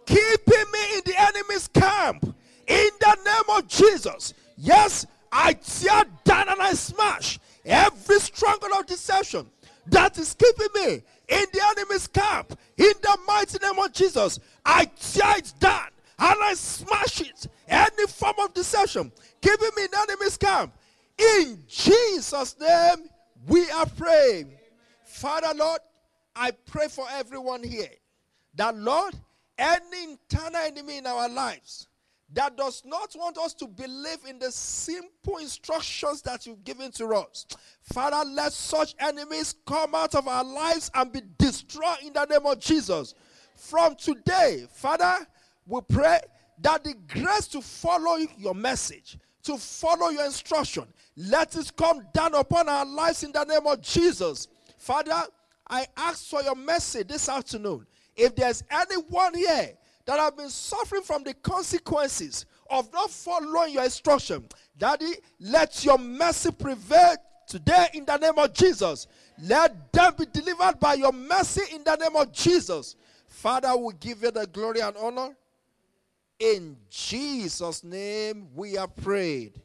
keeping 0.07 0.65
me 0.73 0.97
in 0.97 1.03
the 1.05 1.15
enemy's 1.17 1.69
camp 1.69 2.25
in 2.67 2.91
the 3.01 3.19
name 3.25 3.59
of 3.59 3.69
Jesus. 3.69 4.35
Yes, 4.57 5.07
I 5.31 5.55
tear 5.55 6.05
down 6.25 6.49
and 6.49 6.61
I 6.61 6.73
smash 6.75 7.39
every 7.65 8.21
stronghold 8.21 8.73
of 8.79 8.87
deception 8.87 9.47
that 9.87 10.19
is 10.19 10.35
keeping 10.35 10.69
me 10.75 11.03
in 11.29 11.45
the 11.53 11.61
enemy's 11.77 12.07
camp. 12.07 12.59
In 12.77 12.93
the 13.03 13.19
mighty 13.27 13.59
name 13.59 13.79
of 13.79 13.93
Jesus, 13.93 14.39
I 14.65 14.85
tear 14.85 15.39
it 15.39 15.53
down 15.59 15.89
and 16.19 16.43
I 16.43 16.55
smash 16.55 17.21
it. 17.21 17.47
Any 17.73 18.07
form 18.07 18.35
of 18.41 18.53
deception 18.53 19.11
keeping 19.41 19.71
me 19.77 19.85
in 19.85 19.89
enemy's 20.09 20.37
camp. 20.37 20.75
In 21.17 21.65
Jesus' 21.67 22.55
name, 22.61 23.09
we 23.47 23.69
are 23.71 23.87
praying. 23.87 24.53
Father, 25.05 25.49
Lord, 25.57 25.81
I 26.37 26.51
pray 26.51 26.89
for 26.89 27.07
everyone 27.11 27.63
here 27.63 27.89
that, 28.57 28.77
Lord, 28.77 29.15
any 29.57 30.05
internal 30.05 30.61
enemy 30.61 30.99
in 30.99 31.07
our 31.07 31.31
lives 31.31 31.89
that 32.35 32.57
does 32.57 32.83
not 32.85 33.15
want 33.15 33.39
us 33.39 33.55
to 33.55 33.67
believe 33.67 34.19
in 34.29 34.39
the 34.39 34.51
simple 34.51 35.39
instructions 35.39 36.21
that 36.23 36.47
you've 36.47 36.65
given 36.65 36.91
to 36.93 37.07
us. 37.15 37.47
Father, 37.81 38.29
let 38.29 38.53
such 38.53 38.95
enemies 38.99 39.55
come 39.67 39.95
out 39.95 40.15
of 40.15 40.29
our 40.29 40.45
lives 40.45 40.91
and 40.95 41.11
be 41.11 41.23
destroyed 41.39 41.99
in 42.05 42.13
the 42.13 42.25
name 42.27 42.45
of 42.45 42.59
Jesus. 42.59 43.15
From 43.55 43.95
today, 43.97 44.67
Father, 44.73 45.27
we 45.67 45.81
pray 45.89 46.21
that 46.63 46.85
the 46.85 46.95
grace 47.09 47.47
to 47.49 47.61
follow 47.61 48.17
your 48.39 48.55
message, 48.55 49.19
to 49.45 49.57
follow 49.57 50.09
your 50.09 50.25
instruction, 50.25 50.85
let 51.17 51.57
it 51.57 51.73
come 51.77 52.07
down 52.15 52.35
upon 52.35 52.69
our 52.69 52.87
lives 52.87 53.23
in 53.23 53.33
the 53.33 53.45
name 53.45 53.67
of 53.67 53.81
Jesus. 53.83 54.49
Father, 54.79 55.25
I 55.69 55.87
ask 55.97 56.27
for 56.27 56.43
your 56.43 56.55
mercy 56.55 57.03
this 57.03 57.29
afternoon. 57.29 57.87
If 58.17 58.37
there's 58.37 58.63
anyone 58.71 59.35
here 59.35 59.73
that 60.05 60.19
have 60.19 60.37
been 60.37 60.51
suffering 60.51 61.03
from 61.03 61.23
the 61.23 61.35
consequences 61.35 62.47
of 62.69 62.93
not 62.93 63.11
following 63.11 63.75
your 63.75 63.85
instruction. 63.85 64.45
Daddy, 64.79 65.13
let 65.41 65.85
your 65.85 65.99
mercy 65.99 66.51
prevail 66.51 67.17
today 67.47 67.89
in 67.95 68.05
the 68.05 68.17
name 68.17 68.39
of 68.39 68.53
Jesus. 68.55 69.07
Let 69.43 69.93
them 69.93 70.15
be 70.19 70.27
delivered 70.33 70.81
by 70.81 70.95
your 70.95 71.13
mercy 71.13 71.63
in 71.75 71.85
the 71.85 71.97
name 71.97 72.17
of 72.17 72.33
Jesus. 72.33 72.97
Father, 73.29 73.77
we 73.77 73.93
give 74.01 74.23
you 74.23 74.31
the 74.31 74.47
glory 74.47 74.81
and 74.81 74.97
honor. 74.97 75.37
In 76.39 76.77
Jesus' 76.91 77.85
name 77.85 78.49
we 78.55 78.77
are 78.77 78.89
prayed. 78.89 79.61